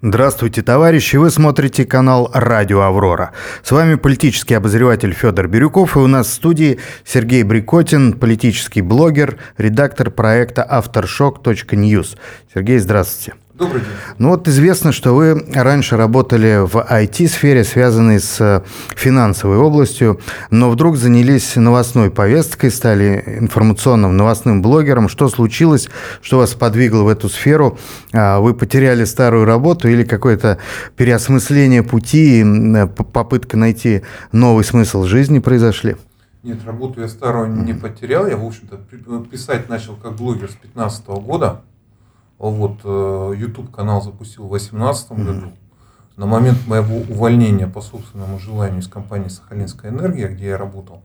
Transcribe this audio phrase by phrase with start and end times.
[0.00, 1.16] Здравствуйте, товарищи!
[1.16, 3.32] Вы смотрите канал «Радио Аврора».
[3.64, 9.38] С вами политический обозреватель Федор Бирюков, и у нас в студии Сергей Брикотин, политический блогер,
[9.56, 12.16] редактор проекта «Авторшок.ньюс».
[12.54, 13.34] Сергей, здравствуйте.
[13.58, 13.90] Добрый день.
[14.18, 18.62] Ну вот известно, что вы раньше работали в IT-сфере, связанной с э,
[18.94, 20.20] финансовой областью,
[20.52, 25.08] но вдруг занялись новостной повесткой, стали информационным новостным блогером.
[25.08, 25.88] Что случилось,
[26.22, 27.78] что вас подвигло в эту сферу?
[28.12, 30.58] А, вы потеряли старую работу или какое-то
[30.94, 35.96] переосмысление пути, э, попытка найти новый смысл жизни произошли?
[36.44, 38.28] Нет, работу я старую не потерял.
[38.28, 38.76] Я, в общем-то,
[39.28, 41.62] писать начал как блогер с 2015 года.
[42.38, 45.52] Вот, э, YouTube канал запустил в 2018 году.
[46.16, 51.02] На момент моего увольнения по собственному желанию из компании Сахалинская энергия, где я работал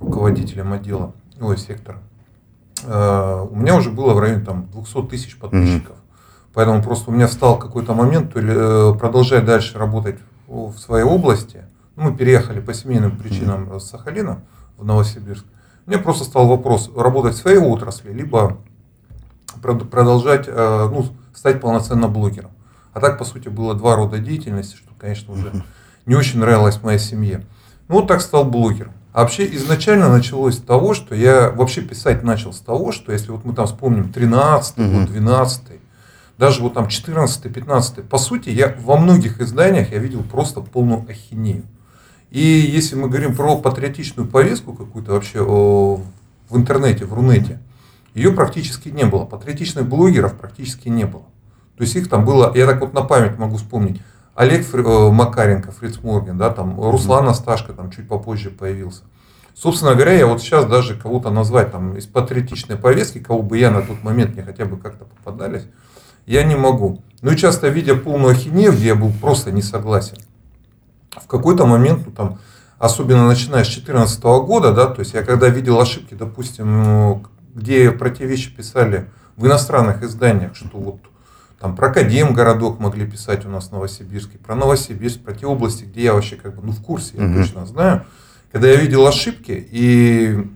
[0.00, 1.98] руководителем отдела, ой, сектора,
[2.84, 5.96] э, у меня уже было в районе там, 200 тысяч подписчиков.
[6.52, 11.04] Поэтому просто у меня встал какой-то момент, то ли э, продолжать дальше работать в своей
[11.04, 11.64] области.
[11.96, 14.40] Ну, мы переехали по семейным причинам с Сахалина
[14.76, 15.44] в Новосибирск.
[15.86, 18.58] Мне просто стал вопрос, работать в своей отрасли, либо
[19.74, 22.50] продолжать, э, ну, стать полноценным блогером.
[22.92, 25.52] А так, по сути, было два рода деятельности, что, конечно, уже
[26.06, 27.44] не очень нравилось моей семье.
[27.88, 28.92] Ну, вот так стал блогером.
[29.12, 33.30] А вообще изначально началось с того, что я вообще писать начал с того, что если
[33.30, 34.90] вот мы там вспомним 13 угу.
[34.90, 35.62] год, 12
[36.38, 41.06] даже вот там 14 15 по сути, я во многих изданиях я видел просто полную
[41.08, 41.64] ахинею.
[42.30, 46.02] И если мы говорим про патриотичную повестку какую-то вообще о,
[46.50, 47.60] в интернете, в Рунете,
[48.16, 49.26] ее практически не было.
[49.26, 51.24] Патриотичных блогеров практически не было.
[51.76, 54.00] То есть их там было, я так вот на память могу вспомнить,
[54.34, 59.02] Олег Фри, э, Макаренко, Фриц Морген, да, там, Руслан Асташко там чуть попозже появился.
[59.54, 63.70] Собственно говоря, я вот сейчас даже кого-то назвать там из патриотичной повестки, кого бы я
[63.70, 65.66] на тот момент мне хотя бы как-то попадались,
[66.24, 67.02] я не могу.
[67.20, 70.16] Ну и часто видя полную ахинею, где я был просто не согласен,
[71.10, 72.38] в какой-то момент, ну там,
[72.78, 77.22] особенно начиная с 2014 года, да, то есть я когда видел ошибки, допустим, ну,
[77.56, 81.00] где про те вещи писали в иностранных изданиях, что вот
[81.58, 85.84] там про Академ городок могли писать у нас в Новосибирске, про Новосибирск, про те области,
[85.84, 87.38] где я вообще как бы ну, в курсе, я угу.
[87.38, 88.04] точно знаю.
[88.52, 90.46] Когда я видел ошибки, и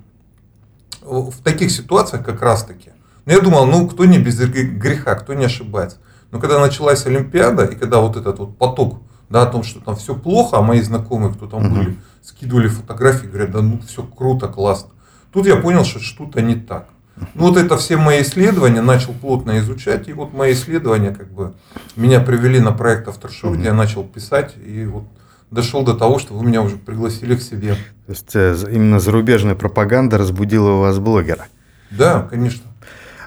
[1.01, 2.91] в таких ситуациях как раз таки,
[3.25, 5.99] ну, я думал, ну, кто не без греха, кто не ошибается.
[6.31, 9.01] Но когда началась Олимпиада, и когда вот этот вот поток,
[9.31, 11.75] да, о том, что там все плохо, а мои знакомые, кто там угу.
[11.77, 14.91] были, скидывали фотографии, говорят, да ну, все круто, классно.
[15.33, 16.89] Тут я понял, что что-то не так.
[17.35, 21.55] Ну вот это все мои исследования, начал плотно изучать, и вот мои исследования как бы
[21.97, 25.05] меня привели на проект Авторшоу, где я начал писать, и вот
[25.51, 27.75] дошел до того, что вы меня уже пригласили к себе.
[28.07, 31.47] То есть э, именно зарубежная пропаганда разбудила у вас блогера?
[31.91, 32.70] Да, конечно.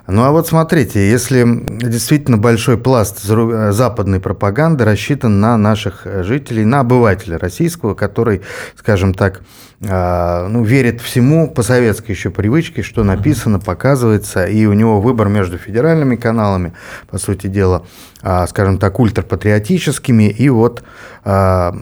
[0.06, 6.81] Ну а вот смотрите, если действительно большой пласт западной пропаганды рассчитан на наших жителей, на
[6.81, 8.42] обывателя российского, который,
[8.75, 9.42] скажем так,
[9.86, 15.28] а, ну, верит всему по советской еще привычке, что написано, показывается, и у него выбор
[15.30, 16.74] между федеральными каналами,
[17.09, 17.86] по сути дела,
[18.22, 20.84] а, скажем так, ультрапатриотическими и вот
[21.25, 21.75] а,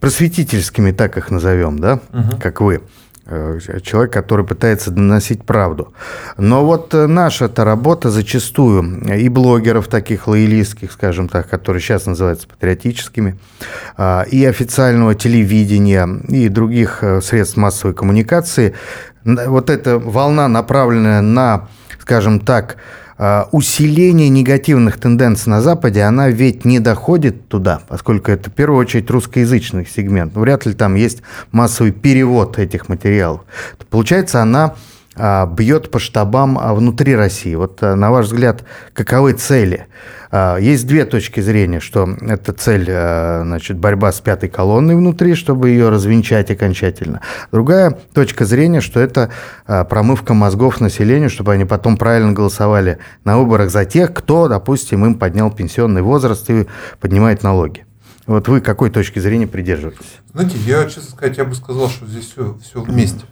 [0.00, 2.38] просветительскими, так их назовем, да, угу.
[2.40, 2.82] как вы.
[3.28, 5.92] Э, человек, который пытается доносить правду.
[6.36, 12.46] Но вот э, наша-то работа зачастую и блогеров таких лоялистских, скажем так, которые сейчас называются
[12.46, 13.36] патриотическими,
[14.30, 18.74] и официального телевидения, и других э, средств массовой коммуникации,
[19.24, 22.76] вот эта волна, направленная на, скажем так,
[23.50, 29.10] усиление негативных тенденций на Западе, она ведь не доходит туда, поскольку это в первую очередь
[29.10, 30.34] русскоязычный сегмент.
[30.36, 33.40] Вряд ли там есть массовый перевод этих материалов.
[33.88, 34.76] Получается, она а,
[35.16, 37.54] бьет по штабам а, внутри России.
[37.54, 39.86] Вот на ваш взгляд, каковы цели?
[40.30, 45.34] А, есть две точки зрения, что это цель, а, значит, борьба с пятой колонной внутри,
[45.34, 47.20] чтобы ее развенчать окончательно.
[47.52, 49.30] Другая точка зрения, что это
[49.66, 55.04] а, промывка мозгов населению, чтобы они потом правильно голосовали на выборах за тех, кто, допустим,
[55.04, 56.66] им поднял пенсионный возраст и
[57.00, 57.86] поднимает налоги.
[58.26, 60.18] Вот вы какой точки зрения придерживаетесь?
[60.32, 63.24] Знаете, я, честно сказать, я бы сказал, что здесь все, все вместе.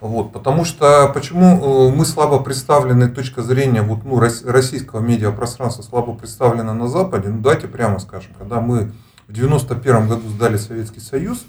[0.00, 6.14] Вот, потому что почему э, мы слабо представлены, точка зрения вот, ну, российского медиапространства слабо
[6.14, 8.92] представлена на Западе, ну давайте прямо скажем, когда мы
[9.26, 11.44] в 91 году сдали Советский Союз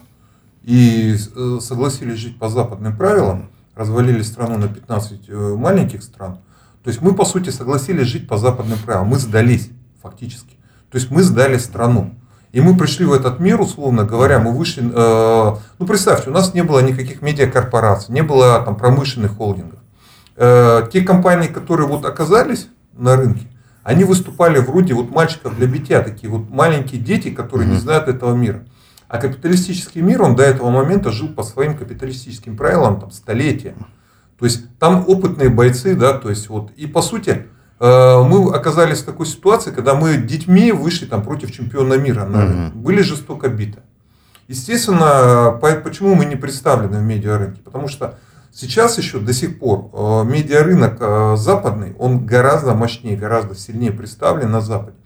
[0.63, 6.39] и э, согласились жить по западным правилам, развалили страну на 15 э, маленьких стран,
[6.83, 9.69] то есть мы по сути согласились жить по западным правилам, мы сдались
[10.01, 10.57] фактически.
[10.89, 12.15] То есть мы сдали страну.
[12.51, 16.53] И мы пришли в этот мир, условно говоря, мы вышли, э, ну представьте, у нас
[16.55, 19.79] не было никаких медиакорпораций, не было там промышленных холдингов.
[20.35, 23.47] Э, те компании, которые вот оказались на рынке,
[23.83, 27.73] они выступали вроде вот мальчиков для битья, такие вот маленькие дети, которые mm-hmm.
[27.73, 28.65] не знают этого мира.
[29.07, 33.75] А капиталистический мир, он до этого момента жил по своим капиталистическим правилам там, столетия.
[34.39, 37.47] То есть там опытные бойцы, да, то есть вот, и по сути,
[37.79, 42.75] мы оказались в такой ситуации, когда мы детьми вышли там против чемпиона мира, mm-hmm.
[42.75, 43.79] были жестоко биты.
[44.47, 47.61] Естественно, почему мы не представлены в медиарынке?
[47.61, 48.17] Потому что
[48.51, 54.51] сейчас еще до сих пор э, медиарынок э, западный, он гораздо мощнее, гораздо сильнее представлен
[54.51, 54.97] на Западе.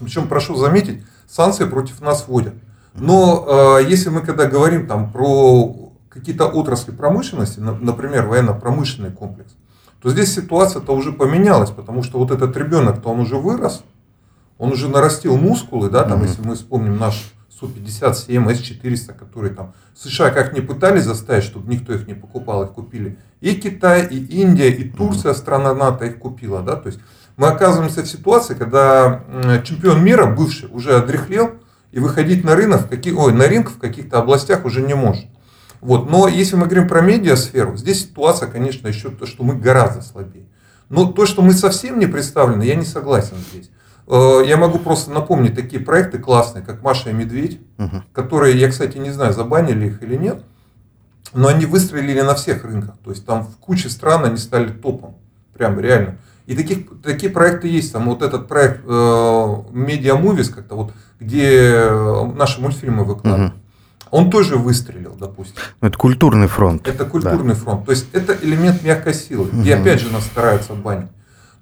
[0.00, 2.54] Причем, прошу заметить, санкции против нас вводят.
[2.94, 9.54] Но если мы когда говорим там про какие-то отрасли промышленности, например, военно-промышленный комплекс,
[10.04, 13.84] то здесь ситуация-то уже поменялась, потому что вот этот ребенок-то он уже вырос,
[14.58, 16.26] он уже нарастил мускулы, да, там, mm-hmm.
[16.26, 21.94] если мы вспомним наш Су-57, С-400, которые там США как не пытались заставить, чтобы никто
[21.94, 23.16] их не покупал, их купили.
[23.40, 25.38] И Китай, и Индия, и Турция, mm-hmm.
[25.38, 27.00] страна НАТО их купила, да, то есть
[27.38, 29.22] мы оказываемся в ситуации, когда
[29.64, 31.52] чемпион мира, бывший, уже одрехлел,
[31.92, 35.24] и выходить на рынок, в каких, ой, на рынок в каких-то областях уже не может.
[35.84, 36.10] Вот.
[36.10, 40.46] Но если мы говорим про медиасферу, здесь ситуация, конечно, еще то, что мы гораздо слабее.
[40.88, 43.68] Но то, что мы совсем не представлены, я не согласен здесь.
[44.06, 48.02] Э, я могу просто напомнить такие проекты классные, как Маша и Медведь, угу.
[48.14, 50.42] которые, я, кстати, не знаю, забанили их или нет,
[51.34, 52.94] но они выстрелили на всех рынках.
[53.04, 55.16] То есть там в куче стран они стали топом.
[55.52, 56.16] Прям реально.
[56.46, 57.92] И таких, такие проекты есть.
[57.92, 61.90] Там вот этот проект э, Media Movies, как-то вот, где
[62.34, 63.52] наши мультфильмы выкладывают.
[63.52, 63.63] Угу
[64.10, 65.56] он тоже выстрелил, допустим.
[65.80, 66.86] Ну, это культурный фронт.
[66.86, 67.60] Это культурный да.
[67.60, 67.84] фронт.
[67.84, 69.48] То есть это элемент мягкой силы.
[69.48, 69.62] Угу.
[69.62, 71.08] И опять же нас стараются банить.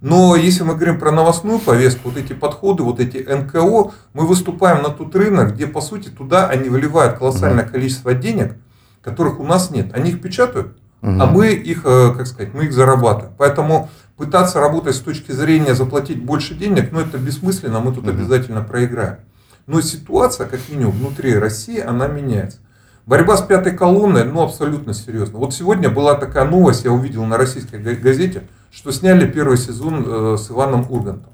[0.03, 4.83] Но если мы говорим про новостную повестку, вот эти подходы, вот эти НКО, мы выступаем
[4.83, 7.73] на тот рынок, где по сути туда они выливают колоссальное угу.
[7.73, 8.57] количество денег,
[9.01, 9.95] которых у нас нет.
[9.95, 11.21] Они их печатают, угу.
[11.21, 13.33] а мы их, э, как сказать, мы их зарабатываем.
[13.39, 18.11] Поэтому пытаться работать с точки зрения заплатить больше денег, ну это бессмысленно, мы тут угу.
[18.11, 19.19] обязательно проиграем.
[19.67, 22.59] Но ситуация, как минимум, внутри России, она меняется.
[23.07, 25.39] Борьба с пятой колонной, ну, абсолютно серьезно.
[25.39, 30.37] Вот сегодня была такая новость, я увидел на российской газете, что сняли первый сезон э,
[30.37, 31.33] с Иваном Ургантом.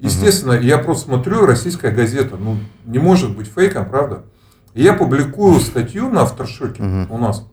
[0.00, 0.62] Естественно, угу.
[0.62, 4.24] я просто смотрю, российская газета, ну, не может быть фейком, правда?
[4.74, 7.14] И я публикую статью на авторшоке угу.
[7.14, 7.46] у нас.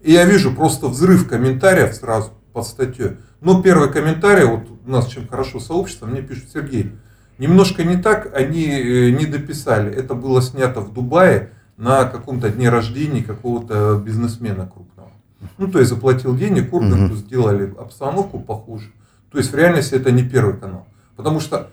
[0.00, 3.18] И я вижу просто взрыв комментариев сразу под статьей.
[3.42, 6.92] Но первый комментарий, вот у нас чем хорошо сообщество, мне пишут, Сергей,
[7.40, 9.90] Немножко не так, они э, не дописали.
[9.90, 15.08] Это было снято в Дубае на каком-то дне рождения какого-то бизнесмена крупного.
[15.56, 17.16] Ну, то есть заплатил денег, Урганту угу.
[17.16, 18.92] сделали обстановку похуже.
[19.32, 20.86] То есть в реальности это не первый канал.
[21.16, 21.70] Потому что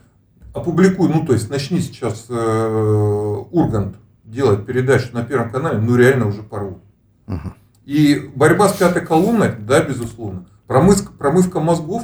[0.53, 6.27] опубликуй, ну то есть начни сейчас э, Ургант делать передачу на Первом канале, ну реально
[6.27, 6.81] уже порвут.
[7.27, 7.53] Угу.
[7.85, 10.45] И борьба с пятой колонной, да, безусловно.
[10.65, 12.03] Промывка, промывка мозгов,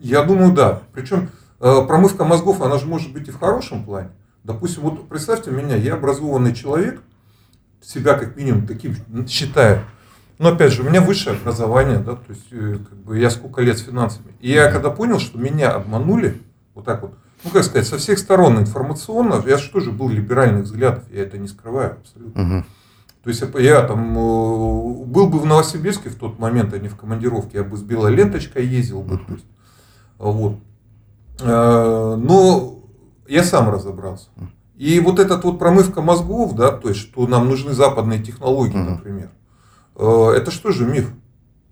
[0.00, 0.82] я думаю, да.
[0.92, 1.30] Причем
[1.62, 4.10] промывка мозгов, она же может быть и в хорошем плане.
[4.44, 7.00] Допустим, вот представьте меня, я образованный человек,
[7.80, 8.96] себя как минимум таким
[9.28, 9.84] считаю.
[10.38, 13.60] Но опять же, у меня высшее образование, да, то есть э, как бы я сколько
[13.60, 14.32] лет с финансами.
[14.40, 16.40] И я когда понял, что меня обманули,
[16.74, 17.14] вот так вот,
[17.44, 21.38] ну как сказать, со всех сторон информационно, я же тоже был либеральных взглядов, я это
[21.38, 22.42] не скрываю абсолютно.
[22.42, 22.64] Угу.
[23.22, 26.96] То есть я там э, был бы в Новосибирске в тот момент, а не в
[26.96, 29.18] командировке, я бы с белой ленточкой ездил бы.
[29.18, 29.46] То есть,
[30.18, 30.58] вот.
[31.40, 32.78] Э, но
[33.28, 34.28] я сам разобрался.
[34.76, 39.30] И вот этот вот промывка мозгов, да, то есть, что нам нужны западные технологии, например,
[39.96, 41.12] э, это что же миф?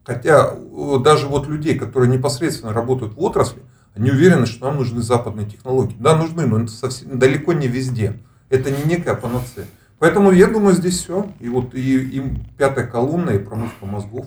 [0.05, 3.63] Хотя э, даже вот людей, которые непосредственно работают в отрасли,
[3.95, 5.97] они уверены, что нам нужны западные технологии.
[5.99, 8.19] Да, нужны, но это совсем далеко не везде.
[8.49, 9.67] Это не некая панацея.
[9.99, 11.31] Поэтому я думаю, здесь все.
[11.41, 12.23] И вот и, и
[12.57, 14.27] пятая колонна, и промывка мозгов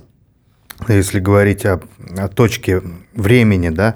[0.88, 1.80] если говорить о,
[2.18, 2.82] о точке
[3.14, 3.96] времени, да,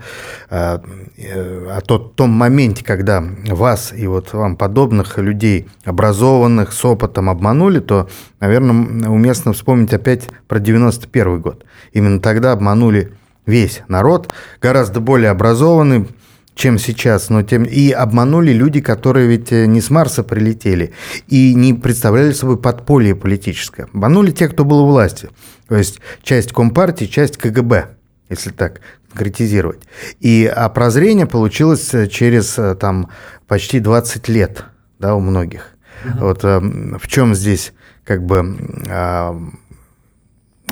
[0.49, 0.81] о,
[1.17, 7.29] э, о тот, том моменте, когда вас и вот вам подобных людей, образованных, с опытом
[7.29, 11.65] обманули, то, наверное, уместно вспомнить опять про 91 год.
[11.93, 13.13] Именно тогда обманули
[13.45, 14.31] весь народ,
[14.61, 16.07] гораздо более образованный,
[16.57, 20.93] чем сейчас, но тем и обманули люди, которые ведь э, не с Марса прилетели
[21.27, 23.83] и не представляли собой подполье политическое.
[23.93, 25.29] Обманули те, кто был у власти,
[25.67, 27.89] то есть часть Компартии, часть КГБ,
[28.29, 29.81] если так конкретизировать.
[30.19, 33.09] И а прозрение получилось э, через э, там
[33.47, 34.65] почти 20 лет,
[34.99, 35.75] да, у многих.
[36.05, 36.19] Угу.
[36.19, 38.55] Вот в чем здесь как бы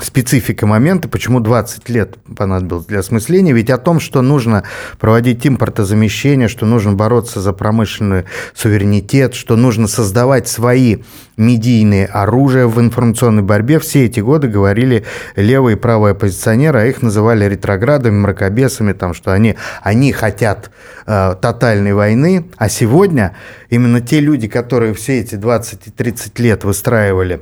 [0.02, 4.64] специфика момента, почему 20 лет понадобилось для осмысления, ведь о том, что нужно
[5.00, 10.98] проводить импортозамещение, что нужно бороться за промышленный суверенитет, что нужно создавать свои
[11.38, 17.02] медийные оружия в информационной борьбе, все эти годы говорили левые и правые оппозиционеры, а их
[17.02, 20.72] называли ретроградами, мракобесами, там, что они, они хотят
[21.08, 23.36] э, тотальной войны, а сегодня
[23.70, 27.42] именно те люди, которые все эти 20 и 30 лет выстраивали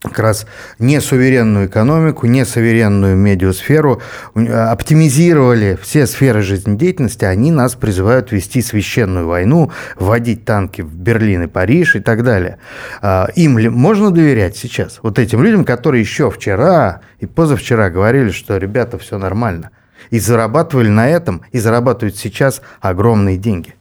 [0.00, 0.46] как раз
[0.78, 4.00] не суверенную экономику, не суверенную медиасферу,
[4.34, 11.46] оптимизировали все сферы жизнедеятельности, они нас призывают вести священную войну, вводить танки в Берлин и
[11.48, 12.58] Париж и так далее.
[13.02, 15.00] А, им ли можно доверять сейчас?
[15.02, 19.70] Вот этим людям, которые еще вчера и позавчера говорили, что, ребята, все нормально.
[20.10, 23.74] И зарабатывали на этом, и зарабатывают сейчас огромные деньги.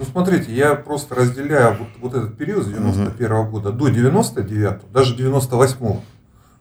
[0.00, 4.90] Ну, смотрите, я просто разделяю вот, вот этот период с 91 -го года до 99
[4.90, 6.00] даже 98 -го года.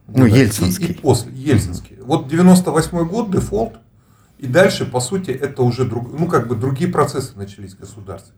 [0.07, 0.87] Ну, Ельцинский.
[0.87, 1.99] И, и после, Ельцинский.
[2.03, 3.75] Вот 98 год, дефолт,
[4.39, 8.33] и дальше, по сути, это уже друг, ну, как бы другие процессы начались в государстве.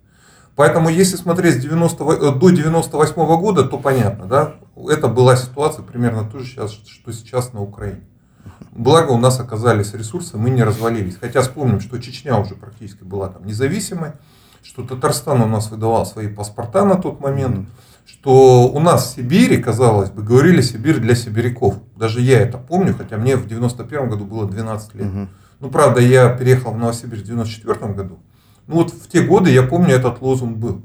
[0.56, 4.54] Поэтому, если смотреть с 90, э, до 98 -го года, то понятно, да,
[4.88, 8.02] это была ситуация примерно то же, сейчас, что сейчас на Украине.
[8.72, 11.18] Благо у нас оказались ресурсы, мы не развалились.
[11.20, 14.12] Хотя вспомним, что Чечня уже практически была там независимой
[14.64, 17.68] что Татарстан у нас выдавал свои паспорта на тот момент,
[18.06, 21.76] что у нас в Сибири, казалось бы, говорили Сибирь для сибиряков.
[21.96, 25.06] Даже я это помню, хотя мне в 91 году было 12 лет.
[25.06, 25.28] Mm-hmm.
[25.62, 28.20] Ну, правда, я переехал в Новосибирск в 94 году.
[28.68, 30.82] Ну, вот в те годы, я помню, этот лозунг был.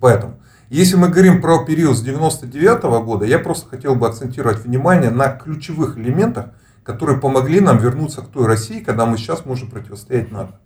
[0.00, 0.34] Поэтому,
[0.68, 5.28] если мы говорим про период с 99 года, я просто хотел бы акцентировать внимание на
[5.28, 6.50] ключевых элементах,
[6.84, 10.60] которые помогли нам вернуться к той России, когда мы сейчас можем противостоять НАТО.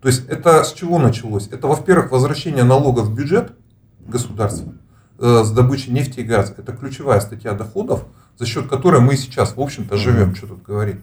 [0.00, 1.48] То есть это с чего началось?
[1.50, 3.52] Это, во-первых, возвращение налогов в бюджет
[4.00, 4.72] государства
[5.18, 6.54] э, с добычей нефти и газа.
[6.56, 8.04] Это ключевая статья доходов,
[8.38, 10.98] за счет которой мы сейчас, в общем-то, живем, что тут говорить.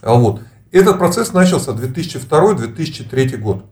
[0.00, 0.40] А вот.
[0.70, 3.64] Этот процесс начался 2002-2003 год.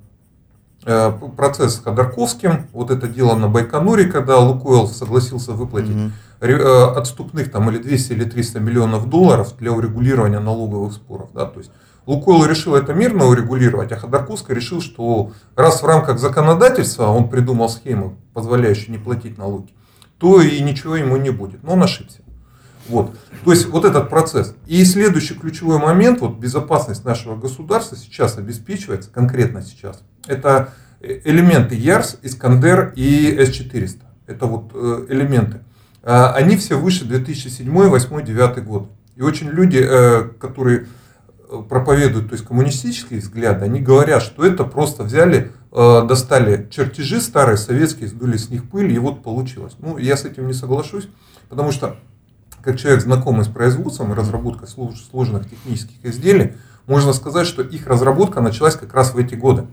[0.84, 6.66] Э, процесс с Ходорковским, вот это дело на Байконуре, когда Лукойл согласился выплатить угу.
[6.96, 11.30] отступных там или 200 или 300 миллионов долларов для урегулирования налоговых споров.
[11.34, 11.70] Да, то есть
[12.06, 17.68] Лукойл решил это мирно урегулировать, а Ходорковский решил, что раз в рамках законодательства он придумал
[17.68, 19.72] схему, позволяющую не платить налоги,
[20.18, 21.62] то и ничего ему не будет.
[21.62, 22.20] Но он ошибся.
[22.88, 23.14] Вот.
[23.44, 24.54] То есть вот этот процесс.
[24.66, 32.18] И следующий ключевой момент, вот безопасность нашего государства сейчас обеспечивается, конкретно сейчас, это элементы ЯРС,
[32.22, 34.00] Искандер и С-400.
[34.26, 35.60] Это вот э, элементы.
[36.02, 38.90] А, они все выше 2007, 2008, 2009 год.
[39.16, 40.86] И очень люди, э, которые
[41.68, 47.56] проповедуют, то есть коммунистические взгляды, они говорят, что это просто взяли, э, достали чертежи старые,
[47.56, 49.74] советские, сдули с них пыль, и вот получилось.
[49.78, 51.08] Ну, я с этим не соглашусь,
[51.48, 51.96] потому что,
[52.62, 56.54] как человек, знакомый с производством и разработкой сложных технических изделий,
[56.86, 59.66] можно сказать, что их разработка началась как раз в эти годы.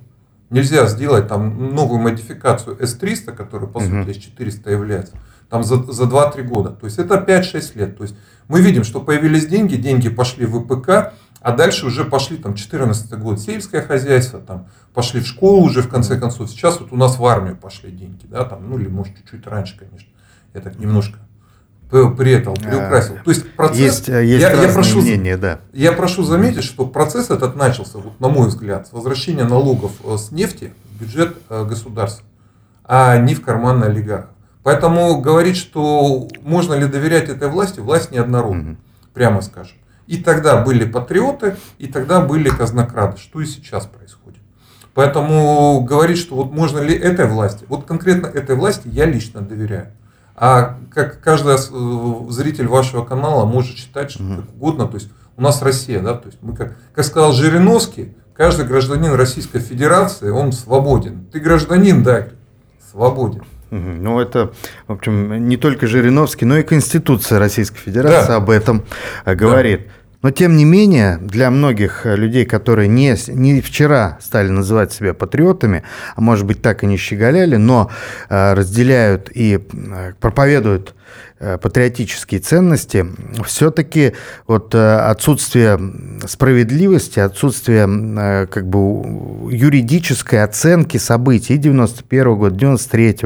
[0.50, 5.14] Нельзя сделать там новую модификацию S300, которая по сути S400 является,
[5.50, 6.70] там за, за 2-3 года.
[6.70, 7.98] То есть это 5-6 лет.
[7.98, 8.16] То есть
[8.48, 13.12] мы видим, что появились деньги, деньги пошли в ВПК, а дальше уже пошли там 14
[13.20, 16.50] год сельское хозяйство, там пошли в школу уже в конце концов.
[16.50, 19.78] Сейчас вот у нас в армию пошли деньги, да, там, ну или может чуть-чуть раньше,
[19.78, 20.10] конечно.
[20.54, 21.20] Я так немножко
[21.90, 23.16] приэтал, приукрасил.
[23.24, 25.60] То есть процесс, есть, э, есть я, я, прошу, мнения, да.
[25.72, 30.18] я прошу заметить, что процесс этот начался, вот, на мой взгляд, с возвращения налогов э,
[30.18, 32.26] с нефти в бюджет э, государства,
[32.84, 34.32] а не в карман олигархов.
[34.64, 38.78] Поэтому говорить, что можно ли доверять этой власти, власть неоднородна, угу.
[39.14, 39.78] прямо скажем.
[40.08, 44.40] И тогда были патриоты, и тогда были казнокрады, что и сейчас происходит.
[44.94, 49.92] Поэтому говорить, что вот можно ли этой власти, вот конкретно этой власти я лично доверяю.
[50.36, 55.42] А как каждый э, зритель вашего канала может считать, что как угодно, то есть у
[55.42, 60.52] нас Россия, да, то есть мы как, как сказал Жириновский, каждый гражданин Российской Федерации, он
[60.52, 61.26] свободен.
[61.32, 62.28] Ты гражданин, да,
[62.92, 63.44] свободен.
[63.70, 64.52] Ну, это,
[64.88, 68.36] в общем, не только Жириновский, но и Конституция Российской Федерации да.
[68.38, 68.84] об этом
[69.26, 69.82] э, говорит.
[69.88, 69.94] Да.
[70.24, 75.14] Но, тем не менее, для многих э, людей, которые не, не вчера стали называть себя
[75.14, 75.84] патриотами,
[76.16, 77.92] а может быть так и не щеголяли, но
[78.30, 79.60] э, разделяют и
[80.20, 80.96] проповедуют
[81.40, 83.06] патриотические ценности,
[83.46, 84.14] все-таки
[84.48, 85.80] вот э, отсутствие
[86.26, 93.18] справедливости, отсутствие э, как бы юридической оценки событий 91 года, 93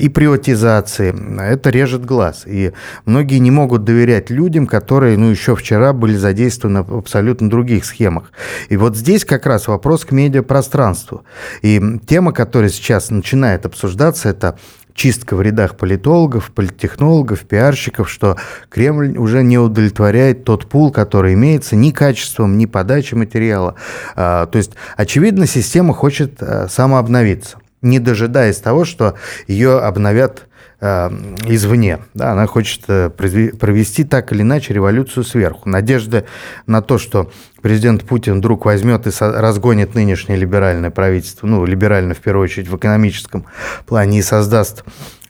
[0.00, 2.42] и приватизации, это режет глаз.
[2.46, 2.72] И
[3.04, 8.32] многие не могут доверять людям, которые, ну, еще вчера были задействованы в абсолютно других схемах.
[8.68, 11.24] И вот здесь как раз вопрос к медиапространству.
[11.62, 14.58] И тема, которая сейчас начинает обсуждаться, это
[14.94, 18.36] чистка в рядах политологов, политтехнологов, пиарщиков, что
[18.68, 23.74] Кремль уже не удовлетворяет тот пул, который имеется ни качеством, ни подачей материала.
[24.14, 29.14] А, то есть, очевидно, система хочет а, самообновиться, не дожидаясь того, что
[29.46, 30.46] ее обновят
[30.82, 32.00] извне.
[32.12, 35.68] Да, она хочет э, провести так или иначе революцию сверху.
[35.68, 36.24] Надежда
[36.66, 42.18] на то, что президент Путин вдруг возьмет и разгонит нынешнее либеральное правительство, ну, либерально в
[42.18, 43.46] первую очередь в экономическом
[43.86, 44.82] плане, и создаст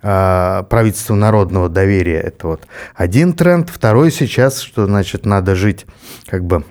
[0.03, 2.21] э, правительство народного доверия.
[2.21, 3.69] Это вот один тренд.
[3.69, 5.85] Второй сейчас, что значит надо жить
[6.29, 6.65] как бы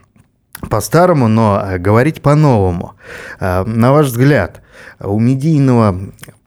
[0.72, 2.94] по-старому, но говорить по-новому.
[3.40, 4.62] На ваш взгляд,
[5.00, 6.00] у медийного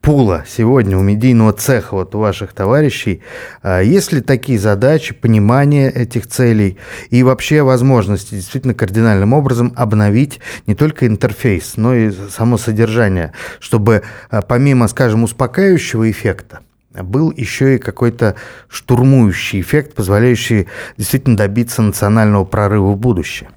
[0.04, 3.22] пула сегодня у медийного цеха, вот у ваших товарищей,
[3.62, 6.76] а, есть ли такие задачи, понимание этих целей
[7.08, 14.02] и вообще возможности действительно кардинальным образом обновить не только интерфейс, но и само содержание, чтобы
[14.28, 16.60] а, помимо, скажем, успокаивающего эффекта,
[16.92, 18.36] был еще и какой-то
[18.68, 20.68] штурмующий эффект, позволяющий
[20.98, 23.48] действительно добиться национального прорыва в будущее?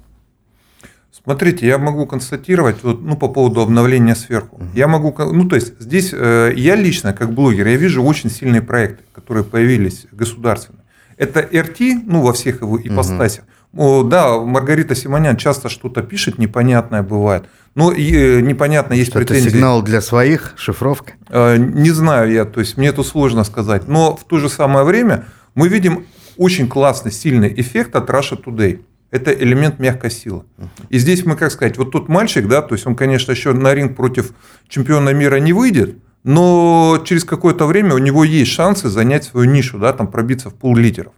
[1.28, 4.62] Смотрите, я могу констатировать вот, ну, по поводу обновления сверху.
[4.72, 8.62] Я могу, ну, то есть здесь э, я лично, как блогер, я вижу очень сильные
[8.62, 10.84] проекты, которые появились государственные.
[11.18, 13.44] Это РТ, ну, во всех его ипостасях.
[13.74, 14.04] Угу.
[14.04, 17.44] Да, Маргарита Симонян часто что-то пишет, непонятное бывает.
[17.74, 19.48] Но и, э, непонятно, есть что претензии.
[19.48, 21.12] Это сигнал для своих, шифровка?
[21.28, 23.86] Э, не знаю я, то есть мне это сложно сказать.
[23.86, 26.06] Но в то же самое время мы видим
[26.38, 28.80] очень классный, сильный эффект от Russia Today.
[29.10, 30.44] Это элемент мягкой силы.
[30.90, 33.74] И здесь мы, как сказать, вот тот мальчик, да, то есть он, конечно, еще на
[33.74, 34.32] ринг против
[34.68, 39.78] чемпиона мира не выйдет, но через какое-то время у него есть шансы занять свою нишу,
[39.78, 41.12] да, там пробиться в пул лидеров.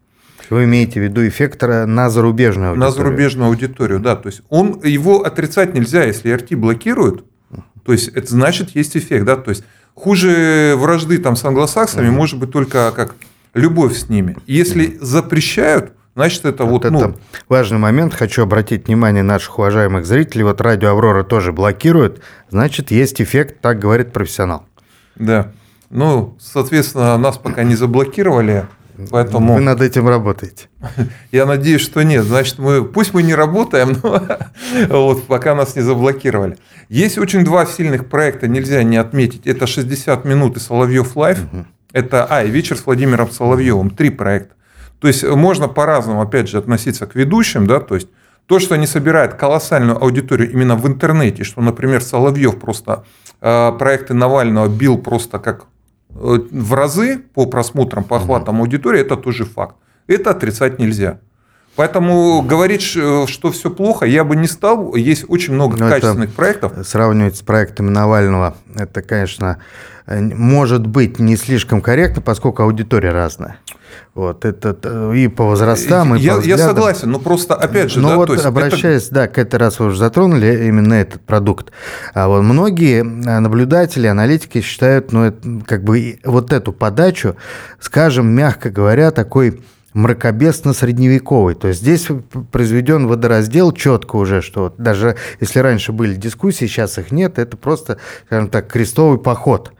[0.50, 2.90] Вы имеете в виду эффектора на зарубежную аудиторию?
[2.90, 4.16] На зарубежную аудиторию, да.
[4.16, 7.24] То есть он, его отрицать нельзя, если RT блокирует,
[7.84, 9.36] то есть это значит есть эффект, да.
[9.36, 12.16] То есть хуже вражды там с англосаксами угу.
[12.16, 13.14] может быть только как
[13.54, 14.36] любовь с ними.
[14.46, 16.98] Если запрещают, Значит, это вот, вот ну...
[17.00, 17.14] это
[17.48, 18.12] важный момент.
[18.12, 20.44] Хочу обратить внимание наших уважаемых зрителей.
[20.44, 22.20] Вот радио «Аврора» тоже блокирует.
[22.50, 24.66] Значит, есть эффект, так говорит профессионал.
[25.16, 25.50] Да.
[25.88, 28.66] Ну, соответственно, нас пока не заблокировали.
[29.10, 29.54] Поэтому...
[29.54, 30.68] Вы над этим работаете.
[31.32, 32.26] Я надеюсь, что нет.
[32.26, 36.58] Значит, мы, пусть мы не работаем, но вот, пока нас не заблокировали.
[36.90, 39.46] Есть очень два сильных проекта, нельзя не отметить.
[39.46, 41.42] Это 60 минут и Соловьев Live.
[41.44, 41.64] Угу.
[41.94, 43.88] Это, а, и вечер с Владимиром Соловьевым.
[43.88, 44.54] Три проекта.
[45.00, 48.08] То есть можно по-разному, опять же, относиться к ведущим, да, то есть
[48.46, 53.04] то, что они собирают колоссальную аудиторию именно в интернете, что, например, Соловьев просто
[53.40, 55.66] э, проекты Навального бил просто как
[56.10, 58.64] э, в разы по просмотрам, по охватам угу.
[58.64, 59.76] аудитории, это тоже факт.
[60.06, 61.20] Это отрицать нельзя.
[61.76, 64.96] Поэтому говорить, что все плохо, я бы не стал.
[64.96, 66.72] Есть очень много Но качественных проектов.
[66.84, 69.58] Сравнивать с проектами Навального, это, конечно,
[70.06, 73.58] может быть не слишком корректно, поскольку аудитория разная.
[74.14, 78.00] Вот, это и по возрастам, и я, по Я согласен, но просто, опять же...
[78.00, 79.14] Ну да, вот, есть обращаясь, это...
[79.14, 81.70] да, к этой раз вы уже затронули именно этот продукт.
[82.14, 87.36] А вот многие наблюдатели, аналитики считают, ну, это, как бы вот эту подачу,
[87.78, 89.60] скажем, мягко говоря, такой
[89.92, 91.54] мракобесно-средневековый.
[91.54, 92.08] То есть здесь
[92.52, 97.98] произведен водораздел четко уже, что даже если раньше были дискуссии, сейчас их нет, это просто,
[98.26, 99.72] скажем так, крестовый поход.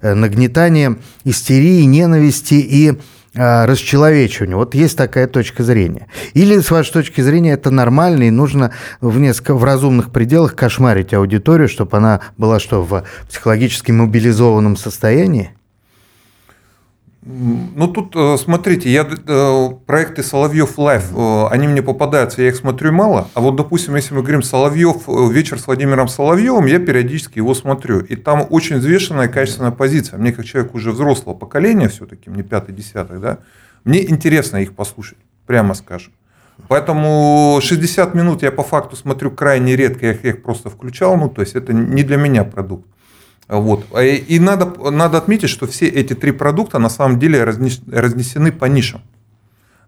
[0.00, 2.98] Э, нагнетание истерии, ненависти и
[3.34, 4.56] расчеловечивания.
[4.56, 6.06] Вот есть такая точка зрения.
[6.34, 11.14] Или, с вашей точки зрения, это нормально, и нужно в, несколько, в разумных пределах кошмарить
[11.14, 15.52] аудиторию, чтобы она была что, в психологически мобилизованном состоянии?
[17.30, 22.56] Ну, тут, э, смотрите, я, э, проекты Соловьев Live, э, они мне попадаются, я их
[22.56, 23.28] смотрю мало.
[23.34, 28.00] А вот, допустим, если мы говорим Соловьев, вечер с Владимиром Соловьевым, я периодически его смотрю.
[28.00, 30.18] И там очень взвешенная, качественная позиция.
[30.18, 33.40] Мне, как человек уже взрослого поколения, все-таки, мне пятый, десятый, да,
[33.84, 36.14] мне интересно их послушать, прямо скажем.
[36.68, 41.42] Поэтому 60 минут я по факту смотрю крайне редко, я их просто включал, ну, то
[41.42, 42.86] есть это не для меня продукт.
[43.48, 43.86] Вот.
[43.92, 48.66] А и надо, надо отметить, что все эти три продукта на самом деле разнесены по
[48.66, 49.02] нишам.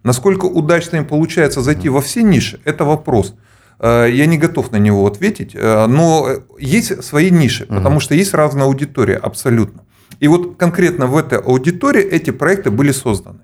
[0.03, 3.35] Насколько удачно им получается зайти во все ниши, это вопрос.
[3.79, 8.33] Э, я не готов на него ответить, э, но есть свои ниши, потому что есть
[8.33, 9.83] разная аудитория абсолютно.
[10.21, 13.41] И вот конкретно в этой аудитории эти проекты были созданы.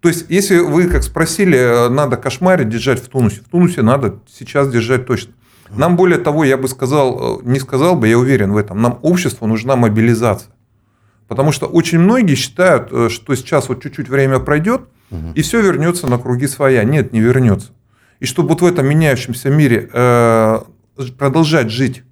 [0.00, 4.68] То есть, если вы, как спросили, надо кошмарить, держать в тунусе, в тунусе надо сейчас
[4.68, 5.34] держать точно.
[5.78, 8.98] Нам более того, я бы сказал, э, не сказал бы, я уверен в этом, нам
[9.02, 10.52] обществу нужна мобилизация.
[11.28, 15.32] Потому что очень многие считают, э, что сейчас вот чуть-чуть время пройдет, угу.
[15.34, 16.84] и все вернется на круги своя.
[16.84, 17.70] Нет, не вернется.
[18.20, 20.60] И чтобы вот в этом меняющемся мире э,
[21.18, 22.02] продолжать жить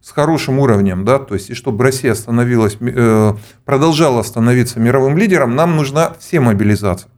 [0.00, 5.56] с хорошим уровнем, да, то есть и чтобы Россия становилась, э, продолжала становиться мировым лидером,
[5.56, 7.10] нам нужна все мобилизация,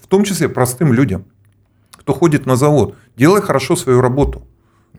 [0.00, 1.24] в том числе простым людям,
[1.96, 4.46] кто ходит на завод, делай хорошо свою работу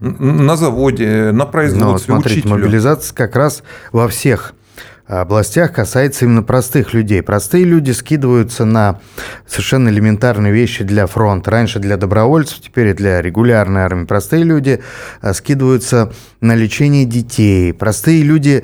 [0.04, 2.54] на заводе, на производстве, Но, смотрите, учителю.
[2.54, 4.54] мобилизация как раз во всех
[5.08, 7.22] областях касается именно простых людей.
[7.22, 9.00] Простые люди скидываются на
[9.48, 11.52] совершенно элементарные вещи для фронта.
[11.52, 14.06] Раньше для добровольцев, теперь и для регулярной армии.
[14.06, 14.82] Простые люди
[15.22, 16.12] а, скидываются
[16.42, 17.74] на лечение детей.
[17.74, 18.64] Простые люди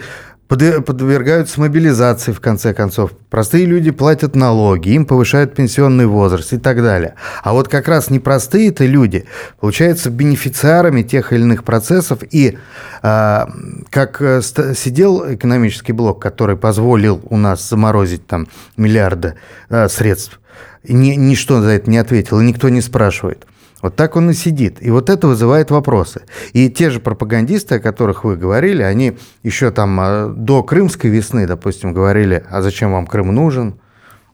[0.49, 3.11] подвергаются мобилизации, в конце концов.
[3.29, 7.13] Простые люди платят налоги, им повышают пенсионный возраст и так далее.
[7.43, 9.25] А вот как раз непростые-то люди
[9.59, 12.19] получаются бенефициарами тех или иных процессов.
[12.31, 12.57] И
[13.03, 13.47] а,
[13.91, 19.35] как э, сидел экономический блок, который позволил у нас заморозить там миллиарды
[19.69, 20.39] а, средств,
[20.83, 23.45] ни, ничто за это не ответил, и никто не спрашивает–
[23.81, 24.81] вот так он и сидит.
[24.81, 26.21] И вот это вызывает вопросы.
[26.53, 31.47] И те же пропагандисты, о которых вы говорили, они еще там а, до крымской весны,
[31.47, 33.75] допустим, говорили, а зачем вам Крым нужен?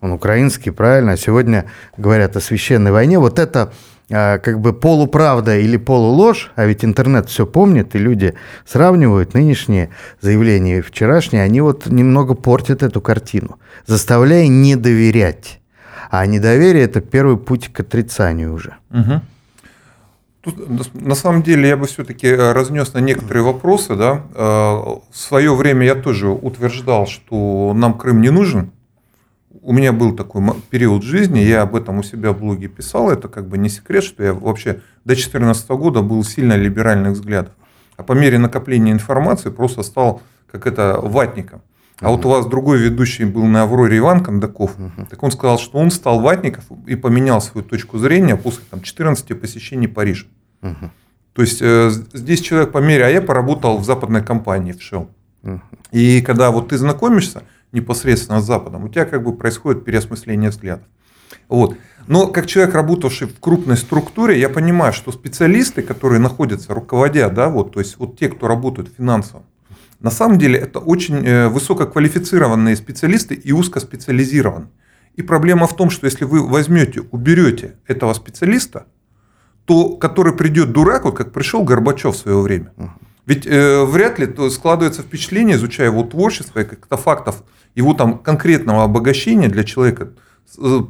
[0.01, 1.13] Он украинский, правильно?
[1.13, 1.65] А сегодня
[1.97, 3.19] говорят о священной войне.
[3.19, 3.71] Вот это
[4.11, 8.33] а, как бы полуправда или полуложь, а ведь интернет все помнит, и люди
[8.65, 9.89] сравнивают нынешние
[10.21, 15.59] заявления и вчерашние, они вот немного портят эту картину, заставляя не доверять.
[16.11, 18.75] А недоверие– это первый путь к отрицанию уже.
[18.91, 19.21] Угу.
[20.45, 23.95] Тут, на самом деле я бы все-таки э, разнес на некоторые вопросы.
[23.95, 24.21] Да.
[24.35, 28.71] Э, в свое время я тоже утверждал, что нам Крым не нужен.
[29.63, 33.09] У меня был такой период жизни, я об этом у себя в блоге писал.
[33.09, 37.53] Это как бы не секрет, что я вообще до 2014 года был сильно либеральных взглядов.
[37.97, 41.63] А по мере накопления информации просто стал как это ватником.
[42.01, 44.77] А вот у вас другой ведущий был на Авроре Иван Кондаков.
[44.77, 48.81] uh Так он сказал, что он стал ватников и поменял свою точку зрения после там,
[48.81, 50.27] 14 посещений Парижа.
[50.61, 55.07] То есть э, здесь человек по мере, а я поработал в западной компании в Shell.
[55.91, 60.87] И когда вот ты знакомишься непосредственно с Западом, у тебя как бы происходит переосмысление взглядов.
[61.49, 61.77] Вот.
[62.07, 67.49] Но как человек, работавший в крупной структуре, я понимаю, что специалисты, которые находятся, руководя, да,
[67.49, 69.43] вот, то есть вот те, кто работают финансово,
[69.99, 74.69] на самом деле это очень э, высококвалифицированные специалисты и узкоспециализированные.
[75.15, 78.85] И проблема в том, что если вы возьмете, уберете этого специалиста,
[79.65, 82.71] то который придет дурак, вот как пришел Горбачев в свое время.
[83.25, 88.19] Ведь э, вряд ли то складывается впечатление, изучая его творчество и как-то фактов его там
[88.19, 90.09] конкретного обогащения для человека,
[90.57, 90.81] э,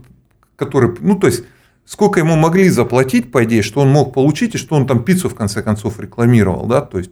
[0.58, 1.46] который, ну то есть
[1.86, 5.30] сколько ему могли заплатить, по идее, что он мог получить и что он там пиццу
[5.30, 7.12] в конце концов рекламировал, да, то есть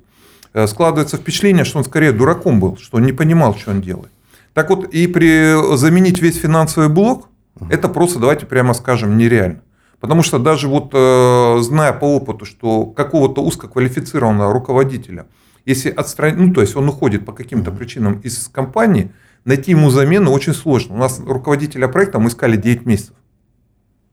[0.53, 4.11] Э, складывается впечатление, что он скорее дураком был, что он не понимал, что он делает.
[4.53, 7.27] Так вот, и при заменить весь финансовый блок,
[7.69, 9.61] это просто, давайте прямо скажем, нереально.
[10.03, 15.27] Потому что даже вот э, зная по опыту, что какого-то узкоквалифицированного руководителя,
[15.63, 19.13] если отстранить, ну то есть он уходит по каким-то причинам из компании,
[19.45, 20.95] найти ему замену очень сложно.
[20.95, 23.15] У нас руководителя проекта мы искали 9 месяцев.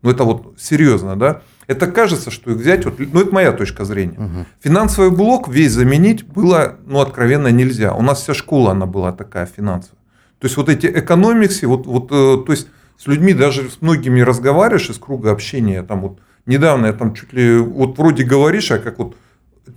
[0.03, 1.43] Ну это вот серьезно, да?
[1.67, 4.17] Это кажется, что их взять, вот, ну это моя точка зрения.
[4.17, 4.47] Угу.
[4.61, 7.95] Финансовый блок весь заменить было, ну откровенно нельзя.
[7.95, 9.99] У нас вся школа, она была такая финансовая.
[10.39, 12.69] То есть вот эти экономиксы, вот, вот, э, то есть
[13.01, 17.33] с людьми даже с многими разговариваешь из круга общения, там вот недавно я там чуть
[17.33, 19.17] ли, вот вроде говоришь, а как вот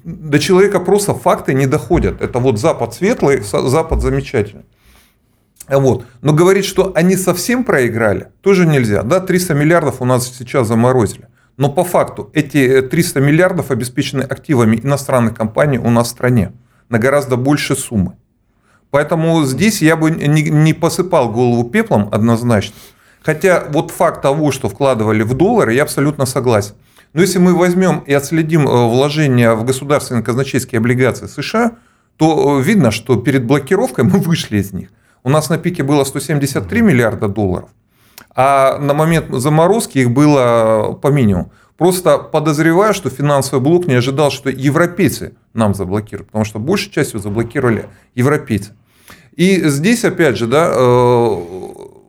[0.03, 2.21] до человека просто факты не доходят.
[2.21, 4.65] Это вот Запад светлый, Запад замечательный.
[5.69, 6.05] Вот.
[6.21, 9.03] Но говорить, что они совсем проиграли, тоже нельзя.
[9.03, 11.29] Да, 300 миллиардов у нас сейчас заморозили.
[11.55, 16.51] Но по факту эти 300 миллиардов обеспечены активами иностранных компаний у нас в стране
[16.89, 18.17] на гораздо больше суммы.
[18.89, 22.75] Поэтому здесь я бы не посыпал голову пеплом однозначно.
[23.23, 26.75] Хотя вот факт того, что вкладывали в доллары, я абсолютно согласен.
[27.13, 31.77] Но если мы возьмем и отследим э, вложения в государственные казначейские облигации США,
[32.17, 34.89] то э, видно, что перед блокировкой мы вышли из них.
[35.23, 37.69] У нас на пике было 173 миллиарда долларов,
[38.35, 41.51] а на момент заморозки их было по минимуму.
[41.77, 47.19] Просто подозреваю, что финансовый блок не ожидал, что европейцы нам заблокируют, потому что большей частью
[47.19, 48.73] заблокировали европейцы.
[49.35, 51.52] И здесь, опять же, да, э,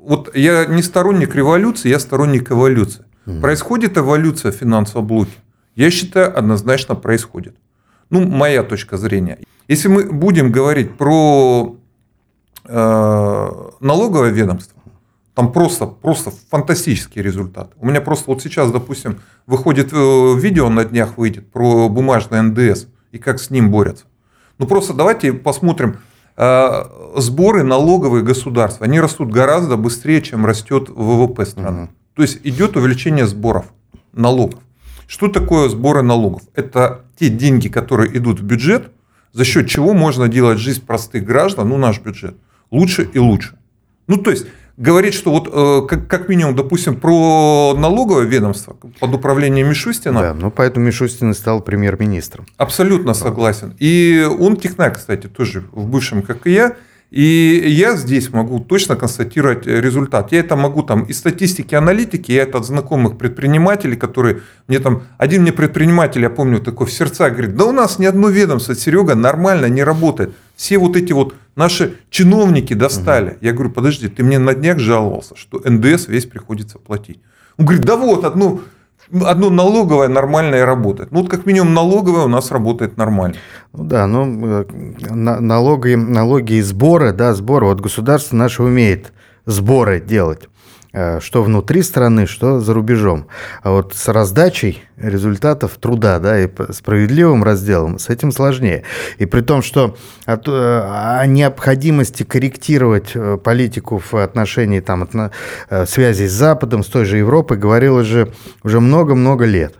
[0.07, 3.05] вот я не сторонник революции, я сторонник эволюции.
[3.27, 3.40] Mm.
[3.40, 5.33] Происходит эволюция в финансовом блоке?
[5.75, 7.57] Я считаю, однозначно происходит.
[8.11, 9.38] Ну, моя точка зрения.
[9.67, 11.77] Если мы будем говорить про
[12.64, 14.81] э, налоговое ведомство,
[15.35, 17.73] там просто, просто фантастический результат.
[17.81, 19.97] У меня просто вот сейчас, допустим, выходит э,
[20.38, 24.05] видео на днях выйдет про бумажный НДС и как с ним борются.
[24.59, 25.99] Ну просто давайте посмотрим.
[26.37, 26.85] Э,
[27.16, 31.83] сборы налоговые государства, они растут гораздо быстрее, чем растет ВВП страны.
[31.85, 31.90] Угу.
[32.14, 33.66] То есть идет увеличение сборов
[34.12, 34.61] налогов.
[35.07, 36.42] Что такое сборы налогов?
[36.55, 38.90] Это те деньги, которые идут в бюджет
[39.35, 42.37] за счет чего можно делать жизнь простых граждан, ну наш бюджет,
[42.70, 43.59] лучше и лучше.
[44.07, 49.14] Ну то есть говорит, что вот э, как, как минимум, допустим, про налоговое ведомство под
[49.14, 50.20] управлением Мишустина.
[50.20, 52.46] Да, ну поэтому Мишустин и стал премьер-министром.
[52.56, 53.74] Абсолютно согласен.
[53.78, 56.76] И он технарь, кстати, тоже в бывшем, как и я.
[57.14, 60.32] И я здесь могу точно констатировать результат.
[60.32, 65.04] Я это могу там из статистики аналитики, я это от знакомых предпринимателей, которые мне там,
[65.16, 68.74] один мне предприниматель, я помню, такой в сердца говорит, да у нас ни одно ведомство,
[68.74, 70.34] Серега, нормально не работает.
[70.56, 73.31] Все вот эти вот наши чиновники достали.
[73.31, 73.38] Угу.
[73.40, 77.21] Я говорю, подожди, ты мне на днях жаловался, что НДС весь приходится платить.
[77.57, 78.62] Он говорит, да вот, одну
[79.23, 81.11] одно налоговое нормальное работает.
[81.12, 83.37] Ну, вот как минимум налоговое у нас работает нормально.
[83.73, 84.64] Ну да, ну э,
[85.12, 87.67] налоги, налоги и сборы, да, сборы.
[87.67, 89.12] Вот государство наше умеет
[89.47, 90.49] сборы делать.
[90.96, 93.26] Э, что внутри страны, что за рубежом.
[93.64, 98.85] А вот с раздачей результатов труда да, и справедливым разделом с этим сложнее.
[99.18, 105.90] И при том, что от, э, о необходимости корректировать э, политику в отношении там, от,
[105.90, 109.74] связи с Западом, с той же Европой, говорилось же уже много-много лет.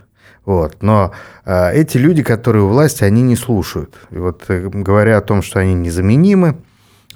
[0.45, 0.83] Вот.
[0.83, 1.13] Но
[1.45, 3.95] э, эти люди, которые у власти, они не слушают.
[4.11, 6.57] И вот говоря о том, что они незаменимы,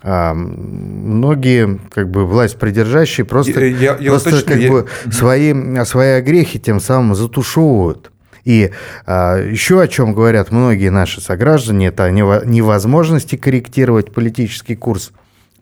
[0.02, 4.70] а, многие как бы власть придержащие просто, я, я просто уточню, как я...
[4.70, 8.12] бы свои, свои огрехи тем самым затушевывают.
[8.44, 8.70] И
[9.06, 15.12] а, еще о чем говорят многие наши сограждане, это о невозможности корректировать политический курс,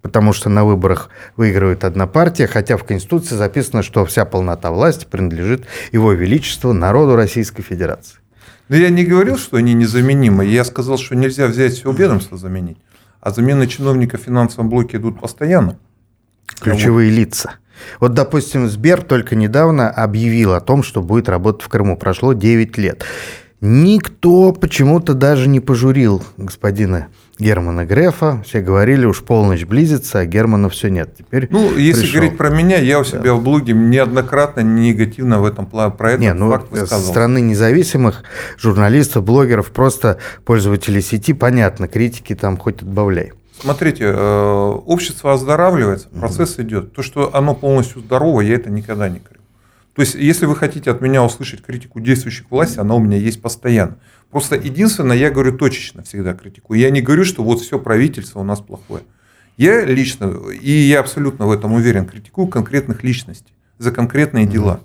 [0.03, 5.07] потому что на выборах выигрывает одна партия, хотя в Конституции записано, что вся полнота власти
[5.11, 8.19] принадлежит Его Величеству, народу Российской Федерации.
[8.69, 12.79] Но я не говорил, что они незаменимы, я сказал, что нельзя взять все ведомство заменить.
[13.27, 15.81] А замены чиновников в финансовом блоке идут постоянно.
[16.61, 17.19] Ключевые вот.
[17.19, 17.55] лица.
[17.99, 21.97] Вот, допустим, Сбер только недавно объявил о том, что будет работать в Крыму.
[21.97, 23.05] Прошло 9 лет.
[23.61, 28.43] Никто почему-то даже не пожурил господина Германа Грефа.
[28.45, 31.15] Все говорили, уж полночь близится, а Германа все нет.
[31.17, 32.21] Теперь ну, если пришел.
[32.21, 33.35] говорить про меня, я у себя да.
[33.35, 37.03] в блоге неоднократно негативно в этом плане про этот не, ну, факт высказывал.
[37.03, 38.25] Со стороны независимых
[38.59, 43.33] журналистов, блогеров, просто пользователей сети, понятно, критики там хоть отбавляй.
[43.59, 46.63] Смотрите, э, общество оздоравливается, процесс угу.
[46.63, 46.93] идет.
[46.93, 49.36] То, что оно полностью здорово, я это никогда не говорю.
[49.97, 53.41] То есть, если вы хотите от меня услышать критику действующих власти, она у меня есть
[53.41, 53.97] постоянно.
[54.31, 56.79] Просто единственное, я говорю точечно всегда критикую.
[56.79, 59.03] Я не говорю, что вот все правительство у нас плохое.
[59.57, 64.81] Я лично, и я абсолютно в этом уверен, критикую конкретных личностей за конкретные дела.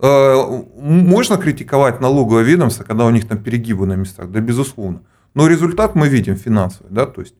[0.00, 5.02] Э, можно критиковать налоговое ведомство, когда у них там перегибы на местах, да, безусловно.
[5.34, 7.34] Но результат мы видим финансовый, да, то есть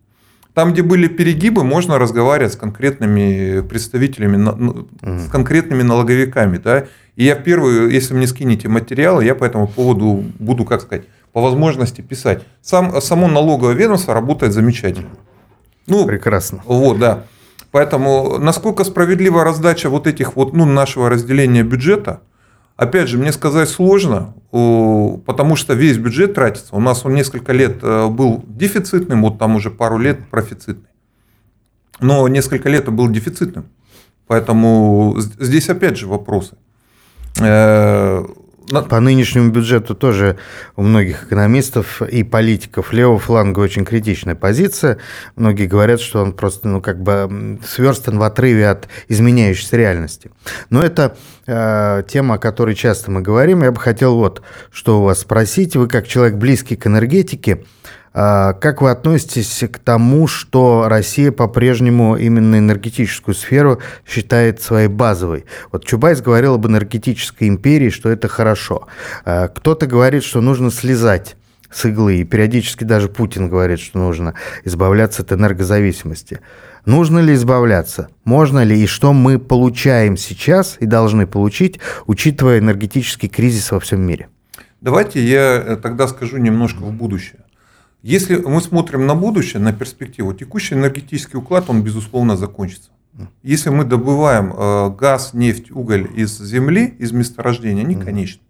[0.57, 6.87] там, где были перегибы, можно разговаривать с конкретными представителями, с конкретными налоговиками, да.
[7.15, 11.43] И я первый, если мне скинете материалы, я по этому поводу буду, как сказать, по
[11.43, 12.43] возможности писать.
[12.63, 15.11] Сам, само налоговое ведомство работает замечательно.
[15.87, 16.63] Ну, Прекрасно.
[16.65, 17.25] Вот, да.
[17.71, 22.23] Поэтому насколько справедлива раздача вот этих вот, ну, нашего разделения бюджета,
[22.77, 26.75] опять же, мне сказать сложно, потому что весь бюджет тратится.
[26.75, 30.89] У нас он несколько лет э, был дефицитным, вот там уже пару лет профицитный.
[32.01, 33.67] Но несколько лет был дефицитным.
[34.27, 36.57] Поэтому здесь опять же вопросы.
[38.73, 40.39] Э, по нынешнему бюджету тоже
[40.77, 44.99] у многих экономистов и политиков левого фланга очень критичная позиция.
[45.37, 50.31] Многие говорят, что он просто ну, как бы сверстан в отрыве от изменяющейся реальности.
[50.71, 53.63] Но это э, тема, о которой часто мы говорим.
[53.63, 55.77] Я бы хотел вот что у вас спросить.
[55.77, 57.65] Вы как человек близкий к энергетике,
[58.17, 65.45] как вы относитесь к тому, что Россия по-прежнему именно энергетическую сферу считает своей базовой?
[65.71, 68.87] Вот Чубайс говорил об энергетической империи, что это хорошо.
[69.27, 71.37] А, кто-то говорит, что нужно слезать
[71.71, 74.33] с иглы, и периодически даже Путин говорит, что нужно
[74.65, 76.41] избавляться от энергозависимости.
[76.87, 78.09] Нужно ли избавляться?
[78.25, 78.83] Можно ли?
[78.83, 84.29] И что мы получаем сейчас и должны получить, учитывая энергетический кризис во всем мире?
[84.81, 87.41] Давайте я э, тогда скажу немножко в будущее.
[88.07, 92.91] Если мы смотрим на будущее, на перспективу, текущий энергетический уклад, он, безусловно, закончится.
[93.43, 98.43] Если мы добываем э, газ, нефть, уголь из земли, из месторождения, они конечны.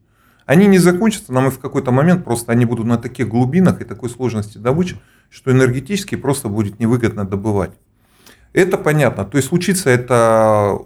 [0.45, 3.85] Они не закончатся, но мы в какой-то момент просто они будут на таких глубинах и
[3.85, 4.99] такой сложности добычи,
[5.31, 7.73] что энергетически просто будет невыгодно добывать.
[8.53, 9.25] Это понятно.
[9.25, 10.79] То есть случится это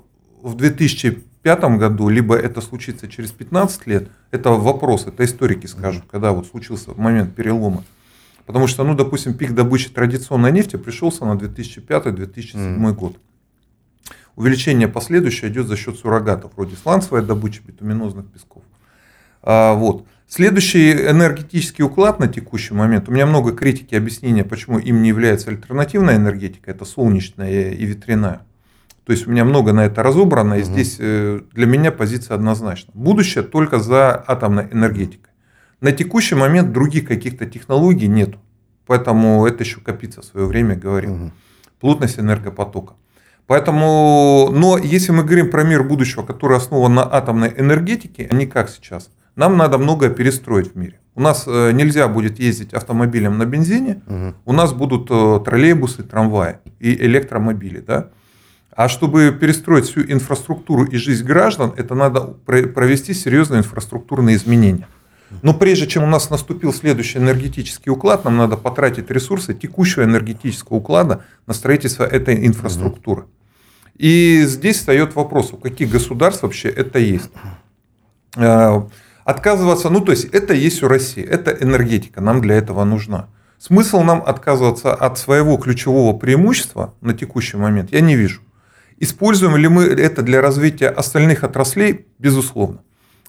[0.43, 6.31] в 2005 году, либо это случится через 15 лет, это вопрос, это историки скажут, когда
[6.31, 7.83] вот случился момент перелома.
[8.51, 12.93] Потому что, ну, допустим, пик добычи традиционной нефти пришелся на 2005-2007 mm.
[12.95, 13.17] год.
[14.35, 18.65] Увеличение последующее идет за счет суррогатов, вроде сланцевой добычи битуминозных песков.
[19.45, 20.05] А, вот.
[20.27, 25.51] Следующий энергетический уклад на текущий момент, у меня много критики объяснения, почему им не является
[25.51, 28.41] альтернативная энергетика, это солнечная и ветряная.
[29.05, 30.73] То есть у меня много на это разобрано, и угу.
[30.73, 32.91] здесь э, для меня позиция однозначна.
[32.95, 35.30] Будущее только за атомной энергетикой.
[35.81, 38.39] На текущий момент других каких-то технологий нету.
[38.87, 41.15] Поэтому это еще копится в свое время говорил.
[41.15, 41.33] Угу.
[41.81, 42.95] Плотность энергопотока.
[43.47, 48.47] Поэтому, но если мы говорим про мир будущего, который основан на атомной энергетике, а не
[48.47, 51.01] как сейчас, нам надо многое перестроить в мире.
[51.15, 54.35] У нас э, нельзя будет ездить автомобилем на бензине, угу.
[54.45, 57.81] у нас будут э, троллейбусы, трамваи и электромобили.
[57.81, 58.11] Да?
[58.71, 64.87] А чтобы перестроить всю инфраструктуру и жизнь граждан, это надо провести серьезные инфраструктурные изменения.
[65.43, 70.79] Но прежде чем у нас наступил следующий энергетический уклад, нам надо потратить ресурсы текущего энергетического
[70.79, 73.25] уклада на строительство этой инфраструктуры.
[73.97, 77.31] И здесь встает вопрос, у каких государств вообще это есть.
[78.37, 78.83] Э,
[79.31, 83.29] Отказываться, ну то есть это есть у России, это энергетика, нам для этого нужна.
[83.59, 88.41] Смысл нам отказываться от своего ключевого преимущества на текущий момент я не вижу.
[88.99, 92.07] Используем ли мы это для развития остальных отраслей?
[92.19, 92.81] Безусловно.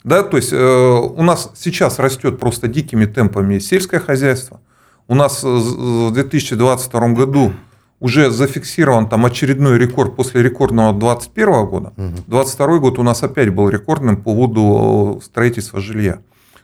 [0.04, 4.60] Да, то есть э, у нас сейчас растет просто дикими темпами сельское хозяйство.
[5.08, 7.54] У нас в 2022 году
[8.00, 11.94] уже зафиксирован там очередной рекорд после рекордного 2021 года.
[11.98, 16.20] 2022 год у нас опять был рекордным по поводу э, строительства жилья.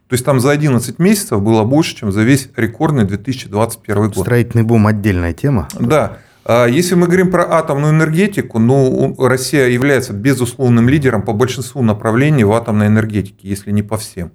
[0.07, 4.17] То есть там за 11 месяцев было больше, чем за весь рекордный 2021 год.
[4.17, 5.67] Строительный бум отдельная тема.
[5.79, 6.17] Да.
[6.49, 12.45] А если мы говорим про атомную энергетику, ну, Россия является безусловным лидером по большинству направлений
[12.45, 14.31] в атомной энергетике, если не по всем.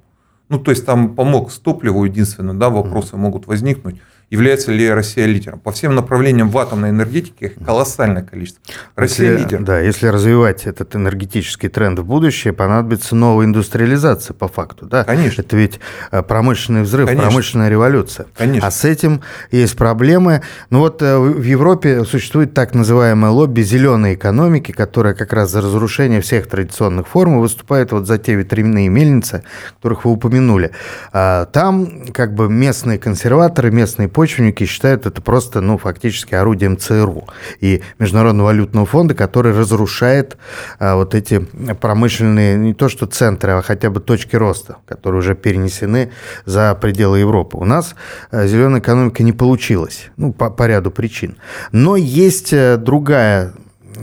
[0.50, 3.96] Ну, то есть там помог с топливу единственно, да, вопросы могут возникнуть
[4.32, 5.60] является ли Россия лидером.
[5.60, 8.62] По всем направлениям в атомной энергетике колоссальное количество.
[8.96, 9.62] Россия если, лидер.
[9.62, 14.86] Да, если развивать этот энергетический тренд в будущее, понадобится новая индустриализация по факту.
[14.86, 15.04] Да?
[15.04, 15.42] Конечно.
[15.42, 17.28] Это ведь э, промышленный взрыв, Конечно.
[17.28, 18.24] промышленная революция.
[18.34, 18.66] Конечно.
[18.66, 20.40] А с этим есть проблемы.
[20.70, 25.60] Ну вот э, в Европе существует так называемое лобби зеленой экономики, которая как раз за
[25.60, 29.42] разрушение всех традиционных форм выступает вот за те ветряные мельницы,
[29.74, 30.70] которых вы упомянули.
[31.12, 37.26] А там как бы местные консерваторы, местные почвенники считают это просто, ну, фактически орудием ЦРУ
[37.58, 40.36] и Международного валютного фонда, который разрушает
[40.78, 41.40] а, вот эти
[41.80, 46.12] промышленные, не то что центры, а хотя бы точки роста, которые уже перенесены
[46.44, 47.56] за пределы Европы.
[47.56, 47.96] У нас
[48.30, 51.36] а, зеленая экономика не получилась, ну, по, по ряду причин.
[51.72, 53.54] Но есть э, другая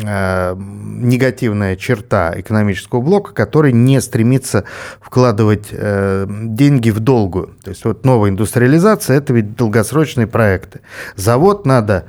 [0.05, 4.65] негативная черта экономического блока, который не стремится
[5.01, 7.55] вкладывать э, деньги в долгую.
[7.63, 10.81] То есть вот новая индустриализация– это ведь долгосрочные проекты.
[11.15, 12.05] Завод надо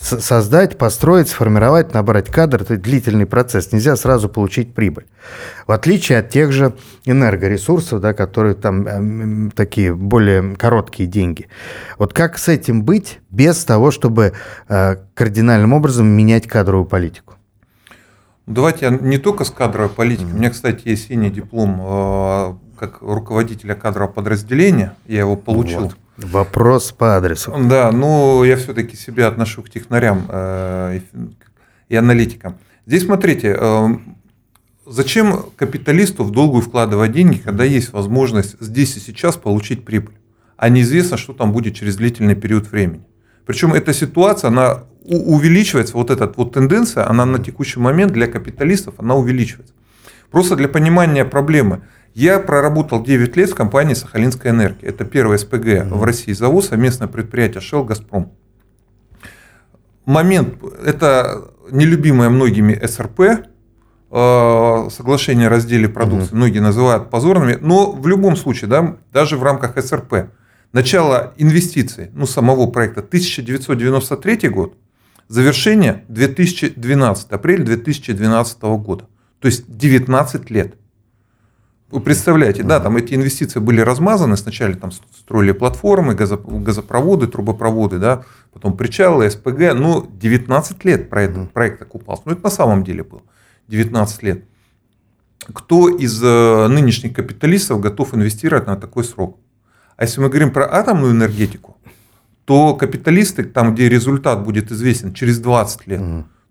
[0.00, 3.72] создать, построить, сформировать, набрать кадр– это длительный процесс.
[3.72, 5.06] Нельзя сразу получить прибыль.
[5.66, 11.48] В отличие от тех же энергоресурсов, да, которые там э, такие более короткие деньги.
[11.98, 14.32] Вот как с этим быть без того, чтобы
[14.68, 17.34] э, кардинальным образом менять кадровую политику?
[18.46, 20.32] Давайте я не только с кадровой политикой.
[20.32, 24.96] У меня, кстати, есть синий диплом э, как руководителя кадрового подразделения.
[25.06, 25.82] Я его получил.
[25.82, 25.96] Вот.
[26.22, 27.54] Вопрос по адресу.
[27.68, 31.00] Да, но я все-таки себя отношу к технарям э,
[31.88, 32.58] и аналитикам.
[32.86, 33.88] Здесь смотрите, э,
[34.86, 40.14] зачем капиталисту в долгую вкладывать деньги, когда есть возможность здесь и сейчас получить прибыль,
[40.56, 43.04] а неизвестно, что там будет через длительный период времени.
[43.46, 48.94] Причем эта ситуация, она увеличивается, вот эта вот тенденция, она на текущий момент для капиталистов,
[48.98, 49.74] она увеличивается.
[50.30, 51.82] Просто для понимания проблемы–
[52.14, 54.88] я проработал 9 лет в компании «Сахалинская энергия».
[54.88, 55.94] Это первый СПГ mm-hmm.
[55.94, 58.32] в России завод, совместное предприятие «Шелл Газпром».
[60.06, 66.36] Момент, это нелюбимое многими СРП, э, соглашение о разделе продукции, mm-hmm.
[66.36, 70.30] многие называют позорными, но в любом случае, да, даже в рамках СРП,
[70.72, 74.74] начало инвестиций, ну, самого проекта 1993 год,
[75.28, 79.06] завершение 2012, апрель 2012 года.
[79.38, 80.74] То есть 19 лет.
[81.90, 88.24] Вы представляете, да, там эти инвестиции были размазаны, сначала там строили платформы, газопроводы, трубопроводы, да,
[88.52, 92.22] потом причалы, СПГ, ну, 19 лет проект, проект окупался.
[92.26, 93.22] Ну, это на самом деле было,
[93.66, 94.44] 19 лет.
[95.52, 99.40] Кто из э, нынешних капиталистов готов инвестировать на такой срок?
[99.96, 101.76] А если мы говорим про атомную энергетику,
[102.44, 106.00] то капиталисты, там, где результат будет известен через 20 лет,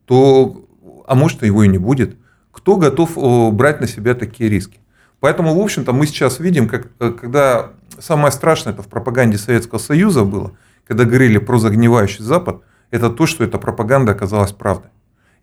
[0.06, 0.66] то,
[1.08, 2.18] а может, его и не будет,
[2.52, 4.80] кто готов брать на себя такие риски?
[5.20, 9.80] Поэтому, в общем-то, мы сейчас видим, как, э, когда самое страшное это в пропаганде Советского
[9.80, 10.54] Союза было,
[10.88, 14.90] когда говорили про загнивающий Запад, это то, что эта пропаганда оказалась правдой.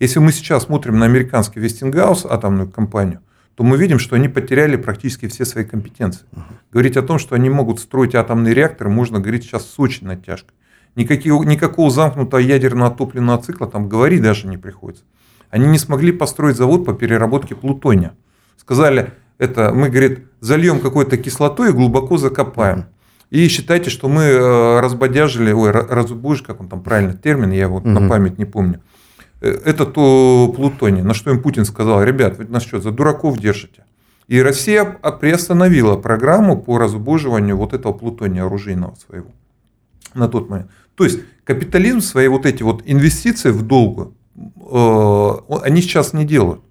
[0.00, 3.20] Если мы сейчас смотрим на американский Вестингаус, атомную компанию,
[3.54, 6.26] то мы видим, что они потеряли практически все свои компетенции.
[6.70, 10.54] Говорить о том, что они могут строить атомные реакторы, можно говорить сейчас с очень натяжкой.
[10.94, 15.04] Никаких, никакого замкнутого ядерного топливного цикла там говорить даже не приходится.
[15.50, 18.14] Они не смогли построить завод по переработке плутония.
[18.58, 22.86] Сказали, это мы, говорит, зальем какой-то кислотой и глубоко закопаем.
[23.30, 27.82] И считайте, что мы э, разбодяжили, ой, разбуж, как он там правильно термин, я вот
[27.82, 27.90] угу.
[27.90, 28.80] на память не помню.
[29.40, 31.02] Э, это то плутоний.
[31.02, 33.84] На что им Путин сказал, ребят, вы нас что, за дураков держите?
[34.28, 39.30] И Россия приостановила программу по разбуживанию вот этого плутония оружейного своего
[40.14, 40.70] на тот момент.
[40.94, 46.62] То есть капитализм свои вот эти вот инвестиции в долгу, э, они сейчас не делают.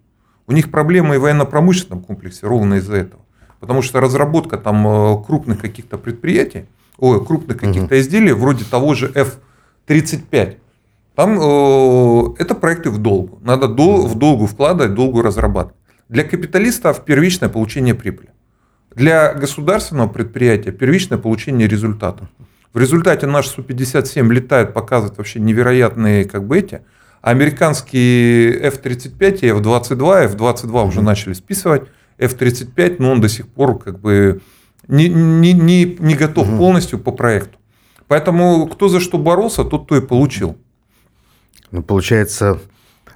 [0.47, 3.21] У них проблемы и в военно-промышленном комплексе ровно из-за этого.
[3.59, 6.65] Потому что разработка там э, крупных каких-то предприятий,
[6.97, 10.57] ой, крупных каких-то изделий, вроде того же F-35,
[11.15, 13.39] там э, это проекты в долгу.
[13.41, 15.77] Надо дол, в долгу вкладывать, долгу разрабатывать.
[16.09, 18.29] Для капиталистов первичное получение прибыли.
[18.93, 22.29] Для государственного предприятия первичное получение результата.
[22.73, 26.81] В результате наш Су-57 летает, показывает вообще невероятные как бы эти.
[27.25, 31.89] Американские F-35 и F-22, F-22 уже начали списывать.
[32.19, 34.41] F-35, но он до сих пор как бы
[34.87, 36.57] не, не, не, не готов угу.
[36.59, 37.57] полностью по проекту.
[38.07, 40.55] Поэтому кто за что боролся, тот то и получил.
[41.71, 42.59] Ну, получается,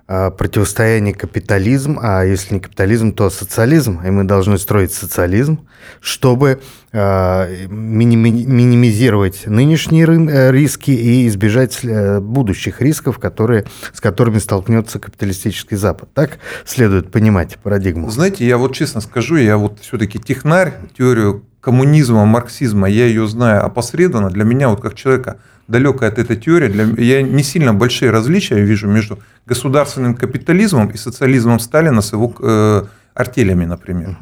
[0.10, 5.68] противостояние капитализм, а если не капитализм, то социализм, и мы должны строить социализм,
[6.02, 14.98] чтобы а, минимизировать нынешние э, риски и избежать э, будущих рисков, которые, с которыми столкнется
[14.98, 16.10] капиталистический Запад.
[16.16, 18.10] Так следует понимать парадигму.
[18.10, 23.64] Знаете, я вот честно скажу, я вот все-таки технарь, теорию коммунизма, марксизма, я ее знаю
[23.64, 24.32] опосредованно.
[24.32, 25.38] Для меня, вот как человека,
[25.70, 26.68] далекая от этой теории.
[26.68, 32.34] Для, я не сильно большие различия вижу между государственным капитализмом и социализмом Сталина с его
[32.42, 34.18] э, артелями, например.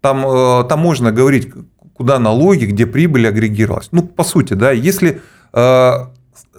[0.00, 1.50] Там, э, там можно говорить,
[1.94, 3.88] куда налоги, где прибыль агрегировалась.
[3.92, 5.22] Ну, по сути, да, если
[5.54, 5.92] э,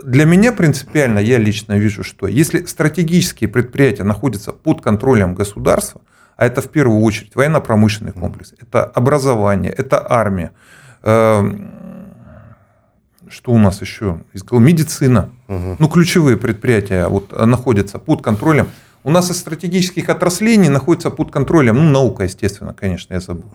[0.03, 6.01] для меня принципиально, я лично вижу, что если стратегические предприятия находятся под контролем государства,
[6.35, 10.51] а это в первую очередь военно-промышленный комплекс, это образование, это армия,
[11.03, 11.43] э,
[13.29, 14.21] что у нас еще?
[14.51, 15.29] Медицина.
[15.47, 15.77] Угу.
[15.79, 18.67] Ну, ключевые предприятия вот, находятся под контролем.
[19.03, 23.51] У нас из стратегических отраслей не находится под контролем, ну, наука, естественно, конечно, я забыл.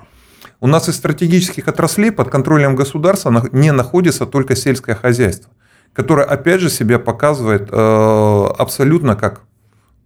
[0.60, 5.50] У нас из стратегических отраслей под контролем государства не находится только сельское хозяйство,
[5.92, 9.42] которое, опять же, себя показывает э, абсолютно как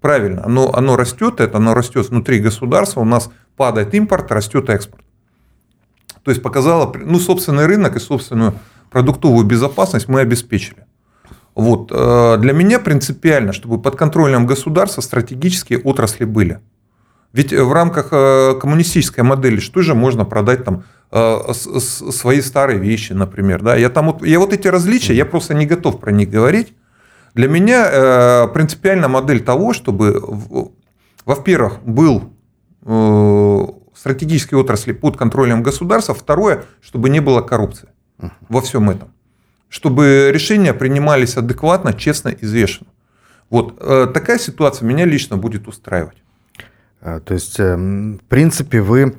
[0.01, 0.45] правильно.
[0.45, 5.05] Оно, оно растет, это оно растет внутри государства, у нас падает импорт, растет экспорт.
[6.23, 8.55] То есть показало, ну, собственный рынок и собственную
[8.95, 10.87] продуктовую безопасность мы обеспечили.
[11.57, 11.91] Вот.
[11.93, 16.61] Э, для меня принципиально, чтобы под контролем государства стратегические отрасли были.
[17.33, 21.39] Ведь в рамках э, коммунистической модели что же можно продать там э,
[22.13, 23.63] свои старые вещи, например.
[23.63, 23.75] Да?
[23.75, 26.73] Я, там вот, я вот эти различия, я просто не готов про них говорить.
[27.35, 30.23] Для меня принципиальная модель того, чтобы,
[31.27, 32.31] во-первых, был
[33.93, 36.15] стратегические отрасли под контролем государства.
[36.15, 37.89] Второе, чтобы не было коррупции
[38.49, 39.13] во всем этом.
[39.69, 42.89] Чтобы решения принимались адекватно, честно и взвешенно.
[43.51, 46.17] Вот э, такая ситуация меня лично будет устраивать.
[47.01, 49.15] А, то есть, эм, в принципе, вы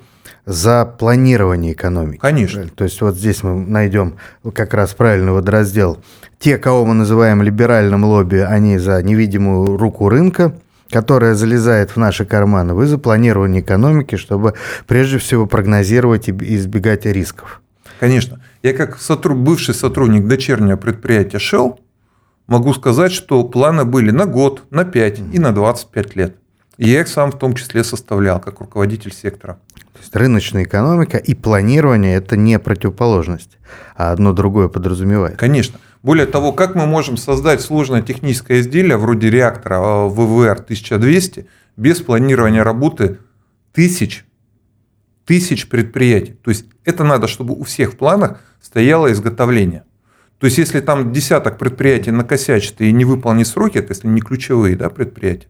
[0.45, 2.19] за планирование экономики.
[2.19, 2.67] Конечно.
[2.67, 4.17] То есть вот здесь мы найдем
[4.53, 6.03] как раз правильный водораздел.
[6.39, 10.55] Те, кого мы называем либеральным лобби, они за невидимую руку рынка,
[10.89, 12.73] которая залезает в наши карманы.
[12.73, 14.53] Вы за планирование экономики, чтобы
[14.87, 17.61] прежде всего прогнозировать и избегать рисков.
[17.99, 18.39] Конечно.
[18.65, 21.77] Я как сотруд, бывший сотрудник дочернего предприятия Shell
[22.47, 26.37] могу сказать, что планы были на год, на 5 и на 25 лет.
[26.77, 29.59] И я их сам в том числе составлял, как руководитель сектора.
[29.93, 33.59] То есть рыночная экономика и планирование– это не противоположность,
[33.95, 35.37] а одно другое подразумевает.
[35.37, 35.77] Конечно.
[36.01, 41.45] Более того, как мы можем создать сложное техническое изделие вроде реактора а, ВВР-1200
[41.77, 43.19] без планирования работы
[43.73, 44.24] тысяч
[45.25, 46.33] тысяч предприятий.
[46.33, 49.83] То есть это надо, чтобы у всех в планах стояло изготовление.
[50.39, 54.75] То есть если там десяток предприятий накосячит и не выполнит сроки, это если не ключевые
[54.75, 55.47] да, предприятия,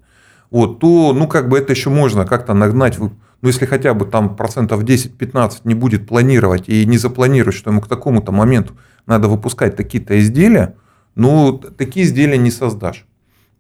[0.52, 2.98] вот, то ну как бы это еще можно как-то нагнать.
[3.00, 3.12] Ну
[3.42, 7.88] если хотя бы там процентов 10-15 не будет планировать и не запланировать, что ему к
[7.88, 10.76] такому-то моменту надо выпускать такие-то изделия,
[11.16, 13.06] ну такие изделия не создашь.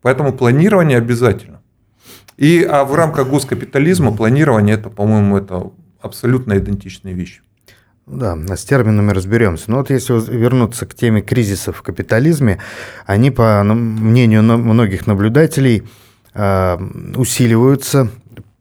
[0.01, 1.61] Поэтому планирование обязательно.
[2.37, 5.71] И а в рамках госкапитализма планирование это, по-моему, это
[6.05, 7.41] абсолютно идентичные вещи.
[8.05, 9.65] Да, с терминами разберемся.
[9.67, 12.59] Но вот если вернуться к теме кризисов в капитализме,
[13.07, 15.83] они, по мнению многих наблюдателей,
[16.33, 16.79] а,
[17.15, 18.09] усиливаются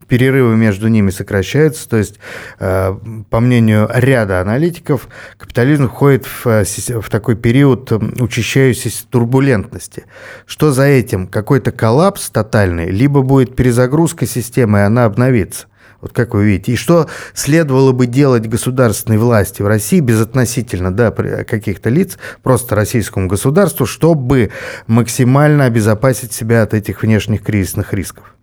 [0.07, 2.19] перерывы между ними сокращаются, то есть,
[2.59, 2.95] э,
[3.31, 6.65] по мнению ряда аналитиков, капитализм входит в, э,
[7.01, 10.05] в такой период учащающейся турбулентности.
[10.47, 11.27] Что за этим?
[11.27, 15.67] Какой-то коллапс тотальный, либо будет перезагрузка системы, и она обновится.
[16.05, 16.73] Вот как вы видите.
[16.73, 23.27] И что следовало бы делать государственной власти в России безотносительно да, каких-то лиц, просто российскому
[23.27, 24.51] государству, чтобы
[24.87, 28.35] максимально обезопасить себя от этих внешних кризисных рисков?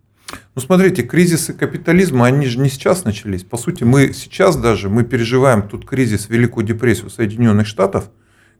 [0.55, 3.43] Ну, смотрите, кризисы капитализма, они же не сейчас начались.
[3.43, 8.05] По сути, мы сейчас даже, мы переживаем тут кризис, Великую депрессию Соединенных Штатов,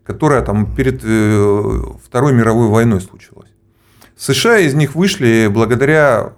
[0.03, 3.49] которая там перед э, Второй мировой войной случилась.
[4.15, 6.33] США из них вышли благодаря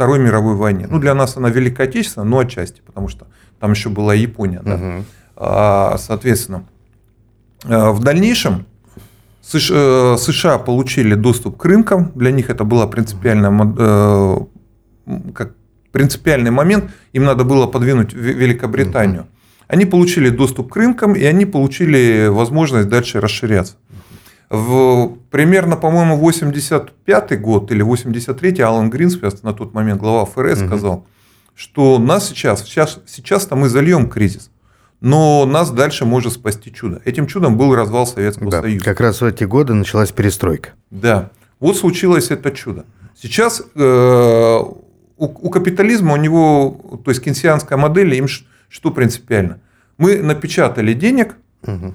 [0.00, 0.86] Второй мировой войне.
[0.88, 3.26] Ну, для нас она Великая Отечественная, но отчасти, потому что
[3.58, 4.62] там еще была Япония.
[4.64, 4.76] Да?
[4.76, 5.04] Угу.
[5.36, 6.64] А, соответственно,
[7.64, 8.64] э, в дальнейшем
[9.42, 14.38] США, э, США получили доступ к рынкам, для них это была принципиальная, э,
[15.34, 15.52] как
[15.92, 19.26] принципиальный момент, им надо было подвинуть Великобританию.
[19.68, 23.74] Они получили доступ к рынкам, и они получили возможность дальше расширяться.
[24.50, 30.66] В примерно, по-моему, 85 год или 83-й Алан Гринспест, на тот момент глава ФРС, угу.
[30.66, 31.06] сказал,
[31.54, 34.50] что нас сейчас, сейчас, сейчас-то мы зальем кризис,
[35.00, 37.00] но нас дальше может спасти чудо.
[37.04, 38.84] Этим чудом был развал Советского да, Союза.
[38.84, 40.70] Как раз в эти годы началась перестройка.
[40.90, 41.30] Да,
[41.60, 42.86] вот случилось это чудо.
[43.16, 44.76] Сейчас э, у,
[45.16, 48.26] у капитализма, у него, то есть кенсианская модель, им
[48.68, 49.60] что принципиально?
[49.96, 51.94] Мы напечатали денег, угу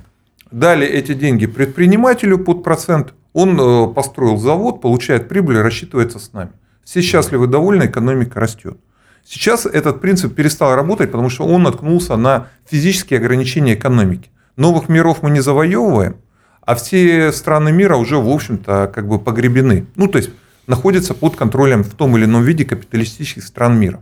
[0.55, 6.51] дали эти деньги предпринимателю под процент, он э, построил завод, получает прибыль, рассчитывается с нами.
[6.85, 8.77] Все счастливы, довольны, экономика растет.
[9.25, 14.29] Сейчас этот принцип перестал работать, потому что он наткнулся на физические ограничения экономики.
[14.55, 16.15] Новых миров мы не завоевываем,
[16.61, 19.87] а все страны мира уже, в общем-то, как бы погребены.
[19.95, 20.29] Ну, то есть,
[20.67, 23.99] находятся под контролем в том или ином виде капиталистических стран мира.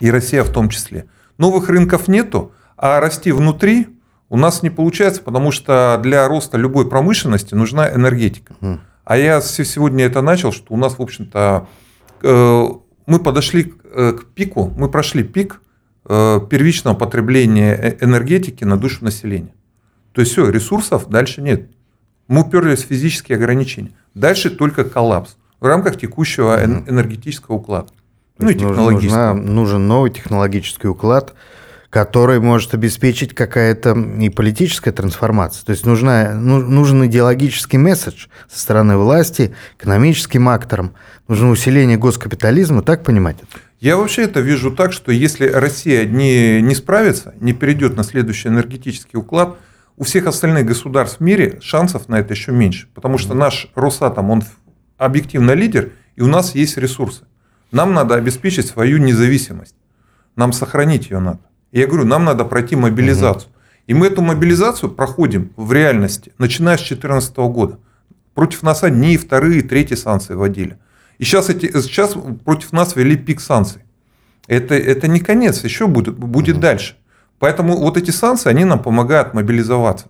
[0.00, 1.04] И Россия в том числе.
[1.38, 3.93] Новых рынков нету, а расти внутри
[4.34, 8.56] у нас не получается, потому что для роста любой промышленности нужна энергетика.
[9.04, 11.68] А я сегодня это начал, что у нас, в общем-то,
[12.22, 12.64] э,
[13.06, 15.60] мы подошли э, к пику, мы прошли пик
[16.06, 19.54] э, первичного потребления энергетики на душу населения.
[20.12, 21.70] То есть все, ресурсов дальше нет.
[22.26, 23.92] Мы уперлись в физические ограничения.
[24.14, 27.92] Дальше только коллапс в рамках текущего энергетического уклада.
[28.38, 29.34] Ну и технологического.
[29.34, 31.34] нужен новый технологический уклад,
[31.94, 35.64] который может обеспечить какая-то и политическая трансформация.
[35.64, 40.94] То есть нужна, ну, нужен идеологический месседж со стороны власти, экономическим акторам.
[41.28, 43.60] Нужно усиление госкапитализма, так понимать это?
[43.78, 48.48] Я вообще это вижу так, что если Россия не, не справится, не перейдет на следующий
[48.48, 49.56] энергетический уклад,
[49.96, 52.88] у всех остальных государств в мире шансов на это еще меньше.
[52.92, 54.42] Потому что наш Росатом, он
[54.98, 57.22] объективно лидер, и у нас есть ресурсы.
[57.70, 59.76] Нам надо обеспечить свою независимость.
[60.34, 61.38] Нам сохранить ее надо.
[61.80, 63.50] Я говорю, нам надо пройти мобилизацию.
[63.50, 63.58] Угу.
[63.88, 67.78] И мы эту мобилизацию проходим в реальности, начиная с 2014 года.
[68.34, 70.78] Против нас одни, вторые, третьи санкции вводили.
[71.18, 73.82] И сейчас, эти, сейчас против нас ввели пик санкций.
[74.46, 76.62] Это, это не конец, еще будет, будет угу.
[76.62, 76.96] дальше.
[77.40, 80.06] Поэтому вот эти санкции, они нам помогают мобилизоваться.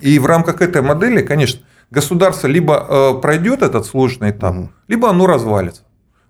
[0.00, 4.70] И в рамках этой модели, конечно, государство либо э, пройдет этот сложный этап, угу.
[4.86, 5.82] либо оно развалится.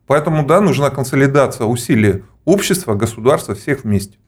[0.07, 4.18] Поэтому, да, нужна консолидация усилий общества, государства, всех вместе.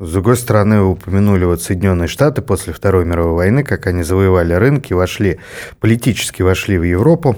[0.00, 4.52] С другой стороны, вы упомянули вот Соединенные Штаты после Второй мировой войны, как они завоевали
[4.52, 5.38] рынки, вошли,
[5.78, 7.36] политически вошли в Европу.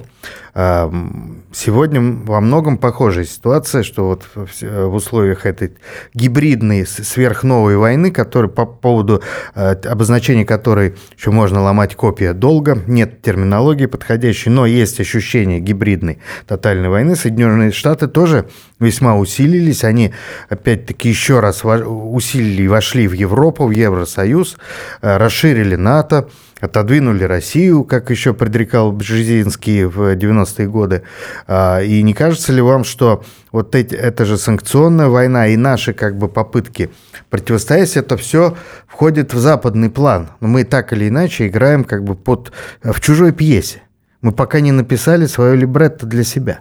[0.54, 5.74] Сегодня во многом похожая ситуация, что вот в условиях этой
[6.14, 9.22] гибридной сверхновой войны, которой, по поводу
[9.54, 16.20] э, обозначения которой еще можно ломать копия долго, нет терминологии подходящей, но есть ощущение гибридной
[16.46, 18.48] тотальной войны, Соединенные Штаты тоже
[18.80, 20.14] весьма усилились, они
[20.48, 24.57] опять-таки еще раз усилили и вошли в Европу, в Евросоюз,
[25.03, 26.28] э, расширили НАТО,
[26.61, 31.03] отодвинули Россию, как еще предрекал Бжезинский в 90-е годы.
[31.47, 35.92] А, и не кажется ли вам, что вот эти, эта же санкционная война и наши
[35.92, 36.90] как бы попытки
[37.30, 40.28] противостоять, это все входит в западный план.
[40.40, 43.82] Но мы так или иначе играем как бы под, в чужой пьесе.
[44.22, 46.61] Мы пока не написали свое либретто для себя.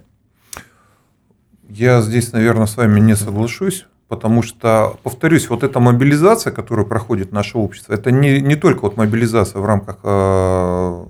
[1.70, 3.86] Я здесь, наверное, с вами не соглашусь.
[4.08, 8.98] Потому что, повторюсь, вот эта мобилизация, которую проходит наше общество, это не, не только вот
[8.98, 11.06] мобилизация в рамках э,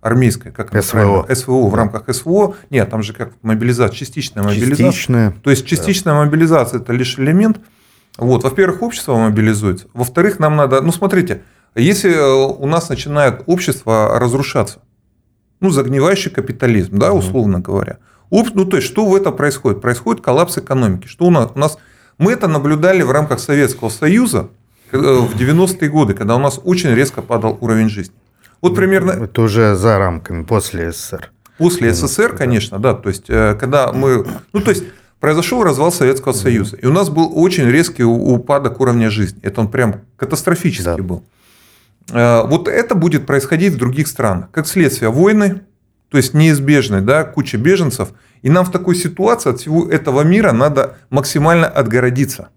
[0.00, 1.26] армейской, как СВО.
[1.34, 2.56] СВО, в рамках СВО.
[2.70, 4.86] Нет, там же как мобилизация, частичная мобилизация.
[4.86, 5.30] Частичная.
[5.42, 6.24] То есть частичная да.
[6.24, 7.60] мобилизация это лишь элемент.
[8.16, 9.88] Вот, во-первых, общество мобилизуется.
[9.92, 11.42] Во-вторых, нам надо, ну смотрите,
[11.74, 14.80] если э, у нас начинает общество разрушаться,
[15.60, 17.98] ну загнивающий капитализм, да, условно говоря,
[18.30, 19.80] Ну, то есть, что в этом происходит?
[19.80, 21.06] Происходит коллапс экономики.
[21.06, 21.50] Что у нас?
[21.54, 21.78] У нас
[22.18, 24.48] мы это наблюдали в рамках Советского Союза
[24.92, 28.14] э, в 90-е годы, когда у нас очень резко падал уровень жизни.
[28.60, 29.12] Вот примерно...
[29.12, 31.30] Это уже за рамками, после СССР.
[31.58, 32.94] После СССР, конечно, да.
[32.94, 34.26] То есть, э, когда мы...
[34.52, 34.84] Ну, то есть,
[35.20, 36.76] произошел развал Советского Союза.
[36.76, 39.40] И у нас был очень резкий упадок уровня жизни.
[39.42, 41.02] Это он прям катастрофический да.
[41.02, 41.24] был.
[42.12, 44.50] Э, вот это будет происходить в других странах.
[44.50, 45.62] Как следствие войны,
[46.10, 48.10] то есть неизбежной, да, куча беженцев.
[48.44, 52.48] И нам в такой ситуации от всего этого мира надо максимально отгородиться.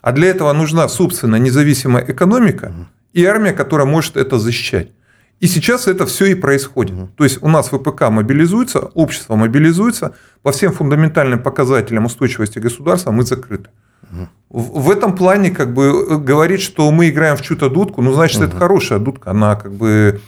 [0.00, 2.72] А для этого нужна, собственно, независимая экономика
[3.12, 4.92] и армия, которая может это защищать.
[5.40, 7.16] И сейчас это все и происходит.
[7.16, 13.24] То есть у нас ВПК мобилизуется, общество мобилизуется, по всем фундаментальным показателям устойчивости государства мы
[13.24, 13.70] закрыты.
[14.12, 14.28] Угу.
[14.50, 18.12] В, в этом плане как бы э, говорить, что мы играем в чью-то дудку, ну
[18.12, 18.44] значит угу.
[18.44, 20.20] это хорошая дудка, она как бы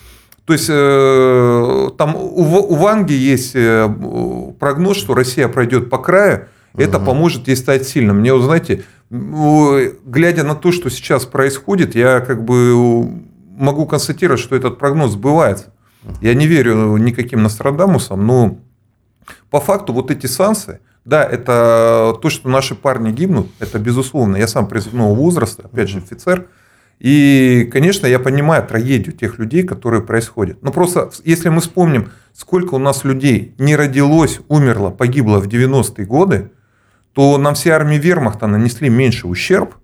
[0.51, 3.88] то есть э, там у, Ванги есть э,
[4.59, 7.07] прогноз, что Россия пройдет по краю, это угу.
[7.07, 8.18] поможет ей стать сильным.
[8.18, 13.09] Мне, вот, знаете, глядя на то, что сейчас происходит, я как бы
[13.57, 15.72] могу констатировать, что этот прогноз сбывается.
[16.20, 18.59] Я не верю никаким Нострадамусам, но
[19.51, 24.36] по факту вот эти санкции, да, это то, что наши парни гибнут, это безусловно.
[24.36, 26.48] Я сам призывного возраста, опять же, офицер.
[27.01, 30.62] И, конечно, я понимаю трагедию тех людей, которые происходят.
[30.62, 36.05] Но просто, если мы вспомним, сколько у нас людей не родилось, умерло, погибло в 90-е
[36.05, 36.53] годы,
[37.14, 39.76] то нам все армии вермахта нанесли меньше ущерб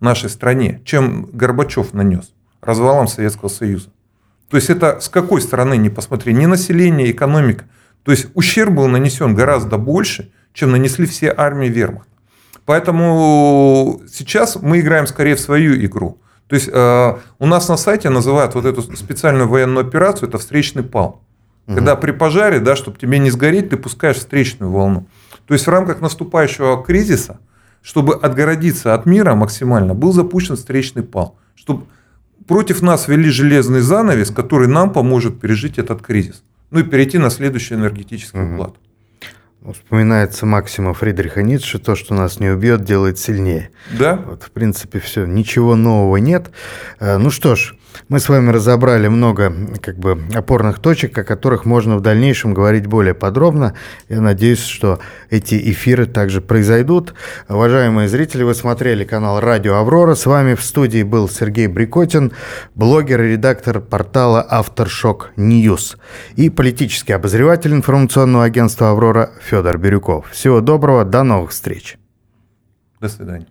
[0.00, 2.32] нашей стране, чем Горбачев нанес
[2.62, 3.90] развалом Советского Союза.
[4.48, 7.66] То есть это с какой стороны не посмотри, не население, экономика.
[8.04, 12.10] То есть ущерб был нанесен гораздо больше, чем нанесли все армии вермахта.
[12.64, 16.18] Поэтому сейчас мы играем скорее в свою игру.
[16.48, 20.82] То есть э, у нас на сайте называют вот эту специальную военную операцию это встречный
[20.82, 21.22] пал.
[21.66, 21.76] Угу.
[21.76, 25.06] Когда при пожаре, да, чтобы тебе не сгореть, ты пускаешь встречную волну.
[25.46, 27.38] То есть в рамках наступающего кризиса,
[27.82, 31.36] чтобы отгородиться от мира максимально, был запущен встречный пал.
[31.54, 31.84] Чтобы
[32.46, 36.42] против нас ввели железный занавес, который нам поможет пережить этот кризис.
[36.70, 38.54] Ну и перейти на следующий энергетический угу.
[38.54, 38.74] уклад.
[39.72, 43.70] Вспоминается Максима Фридриха Ницше, то, что нас не убьет, делает сильнее.
[43.98, 44.16] Да.
[44.16, 45.26] Вот, в принципе, все.
[45.26, 46.50] Ничего нового нет.
[47.00, 47.74] Э, ну что ж,
[48.08, 52.86] мы с вами разобрали много как бы, опорных точек, о которых можно в дальнейшем говорить
[52.86, 53.74] более подробно.
[54.08, 57.14] Я надеюсь, что эти эфиры также произойдут.
[57.48, 60.14] Уважаемые зрители, вы смотрели канал «Радио Аврора».
[60.14, 62.32] С вами в студии был Сергей Брекотин,
[62.74, 65.96] блогер и редактор портала «Aftershock News»
[66.36, 70.30] и политический обозреватель информационного агентства «Аврора» Федор Бирюков.
[70.30, 71.98] Всего доброго, до новых встреч.
[73.00, 73.46] До свидания.